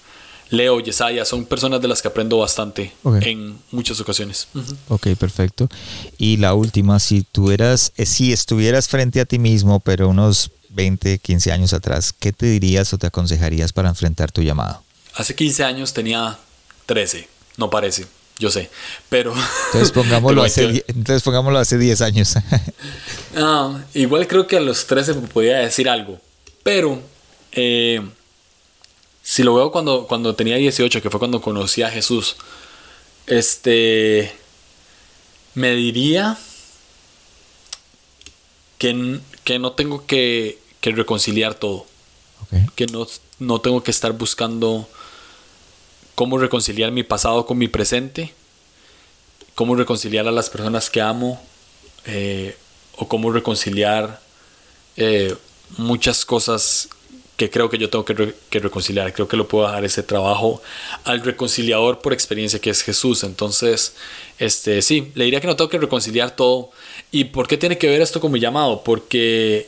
[0.49, 4.49] Leo, Yesaya, son personas de las que aprendo bastante en muchas ocasiones.
[4.89, 5.69] Ok, perfecto.
[6.17, 11.51] Y la última, si tuvieras, si estuvieras frente a ti mismo, pero unos 20, 15
[11.53, 14.83] años atrás, ¿qué te dirías o te aconsejarías para enfrentar tu llamado?
[15.15, 16.37] Hace 15 años tenía
[16.85, 17.27] 13.
[17.57, 18.05] No parece,
[18.37, 18.69] yo sé.
[19.09, 19.33] Pero.
[19.67, 22.35] Entonces pongámoslo, hace, entonces pongámoslo hace 10 años.
[23.33, 26.19] Ah, igual creo que a los 13 me podía decir algo.
[26.63, 27.01] Pero.
[27.53, 28.01] Eh,
[29.23, 32.35] si lo veo cuando, cuando tenía 18, que fue cuando conocí a Jesús.
[33.27, 34.35] Este.
[35.53, 36.37] Me diría.
[38.77, 41.85] Que, que no tengo que, que reconciliar todo.
[42.75, 43.07] Que no,
[43.39, 44.89] no tengo que estar buscando
[46.21, 48.31] cómo reconciliar mi pasado con mi presente,
[49.55, 51.41] cómo reconciliar a las personas que amo,
[52.05, 52.55] eh,
[52.95, 54.21] o cómo reconciliar
[54.97, 55.35] eh,
[55.79, 56.89] muchas cosas
[57.37, 59.11] que creo que yo tengo que, reconciliar.
[59.13, 60.61] Creo que lo puedo dar ese trabajo
[61.05, 63.23] al reconciliador por experiencia que es Jesús.
[63.23, 63.95] Entonces,
[64.37, 66.69] este, sí, le diría que no tengo que reconciliar todo.
[67.11, 68.83] ¿Y por qué tiene que ver esto con mi llamado?
[68.83, 69.67] Porque,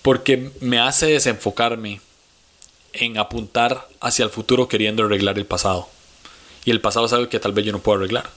[0.00, 2.00] porque me hace desenfocarme
[3.00, 5.88] en apuntar hacia el futuro queriendo arreglar el pasado.
[6.64, 8.28] Y el pasado es algo que tal vez yo no puedo arreglar.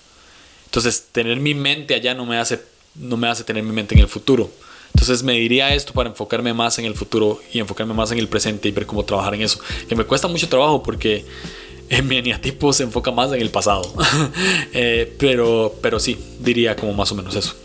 [0.65, 2.61] Entonces, tener mi mente allá no me hace,
[2.95, 4.51] no me hace tener mi mente en el futuro.
[4.93, 8.27] Entonces me diría esto para enfocarme más en el futuro y enfocarme más en el
[8.27, 9.59] presente y ver cómo trabajar en eso.
[9.87, 11.25] Que me cuesta mucho trabajo porque
[11.89, 13.93] en mi eneatipo se enfoca más en el pasado.
[14.73, 17.55] Eh, pero, pero sí, diría como más o menos eso.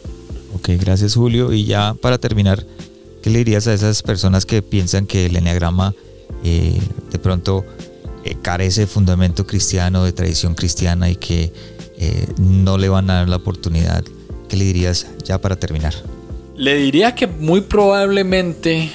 [0.54, 1.52] Ok, gracias Julio.
[1.52, 2.64] Y ya para terminar,
[3.22, 5.94] ¿qué le dirías a esas personas que piensan que el eneagrama
[6.44, 6.78] eh,
[7.10, 7.64] de pronto
[8.24, 11.52] eh, carece de fundamento cristiano, de tradición cristiana y que
[11.98, 14.04] eh, no le van a dar la oportunidad.
[14.48, 15.94] ¿Qué le dirías ya para terminar?
[16.56, 18.92] Le diría que muy probablemente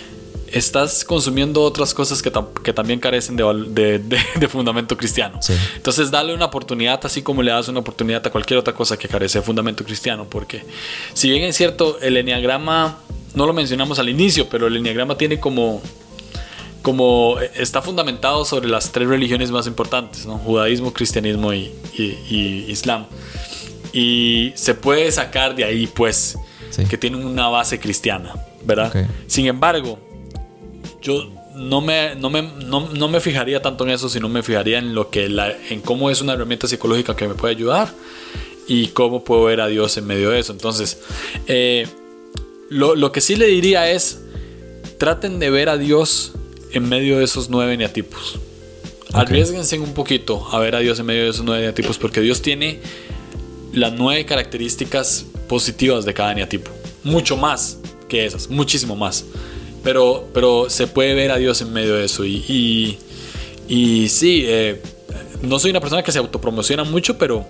[0.51, 2.31] estás consumiendo otras cosas que,
[2.63, 5.39] que también carecen de, de, fundamento cristiano.
[5.75, 9.07] Entonces, dale una oportunidad, así como le das una oportunidad a cualquier otra cosa que
[9.07, 10.63] carece de fundamento cristiano, porque
[11.13, 12.99] si bien es cierto, el enneagrama,
[13.35, 15.81] no lo mencionamos al inicio, pero el enneagrama tiene como
[16.81, 20.37] como está fundamentado sobre las tres religiones más importantes, ¿no?
[20.37, 21.71] judaísmo, cristianismo y,
[22.67, 23.05] islam.
[23.91, 26.37] Y se puede sacar de ahí, pues,
[26.89, 28.33] que tienen una base cristiana,
[28.63, 28.93] ¿verdad?
[29.27, 29.99] Sin embargo,
[31.01, 34.95] yo no me, no me, no, me, fijaría tanto en eso, sino me fijaría en,
[34.95, 37.93] lo que la, en cómo es una herramienta psicológica que me puede ayudar
[38.67, 40.53] y cómo puedo ver a Dios en medio de eso.
[40.53, 41.01] Entonces,
[41.47, 41.87] eh,
[42.69, 44.21] lo, lo que sí le diría es,
[44.97, 46.33] traten de ver a Dios
[46.71, 48.39] en medio de esos nueve neatipos.
[49.09, 49.21] Okay.
[49.21, 52.41] Arriesguense un poquito a ver a Dios en medio de esos nueve neatipos, porque Dios
[52.41, 52.79] tiene
[53.73, 56.71] las nueve características positivas de cada neatipo.
[57.03, 59.25] Mucho más que esas, muchísimo más.
[59.83, 62.25] Pero, pero se puede ver a Dios en medio de eso.
[62.25, 62.97] Y,
[63.69, 64.81] Y sí, eh,
[65.43, 67.47] no soy una persona que se autopromociona mucho, pero,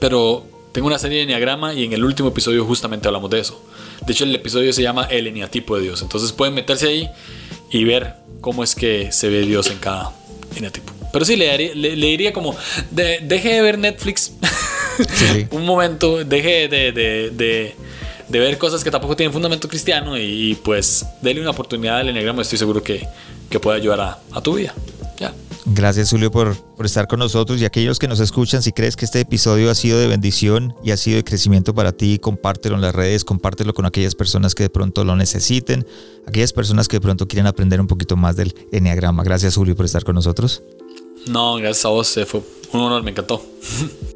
[0.00, 3.62] pero tengo una serie de Enneagrama y en el último episodio justamente hablamos de eso.
[4.06, 6.00] De hecho, el episodio se llama El Eneatipo de Dios.
[6.02, 7.08] Entonces pueden meterse ahí
[7.70, 10.12] y ver cómo es que se ve Dios en cada
[10.56, 10.92] eneatipo.
[11.12, 12.54] Pero sí, le, le, diría como,
[12.90, 14.32] deje de ver Netflix
[15.50, 17.74] un momento, deje de, de,
[18.28, 22.42] de, ver cosas que tampoco tienen fundamento cristiano y, pues déle una oportunidad al Enneagrama.
[22.42, 23.06] Estoy seguro que,
[23.48, 24.74] que puede ayudar a, a tu vida.
[25.18, 25.34] Ya.
[25.64, 29.04] Gracias Julio por, por, estar con nosotros y aquellos que nos escuchan, si crees que
[29.04, 32.82] este episodio ha sido de bendición y ha sido de crecimiento para ti, compártelo en
[32.82, 35.86] las redes, compártelo con aquellas personas que de pronto lo necesiten,
[36.26, 39.24] aquellas personas que de pronto quieren aprender un poquito más del Enneagrama.
[39.24, 40.62] Gracias Julio por estar con nosotros.
[41.26, 43.42] No, gracias a vos, fue un honor, me encantó.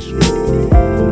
[0.00, 1.05] dormir.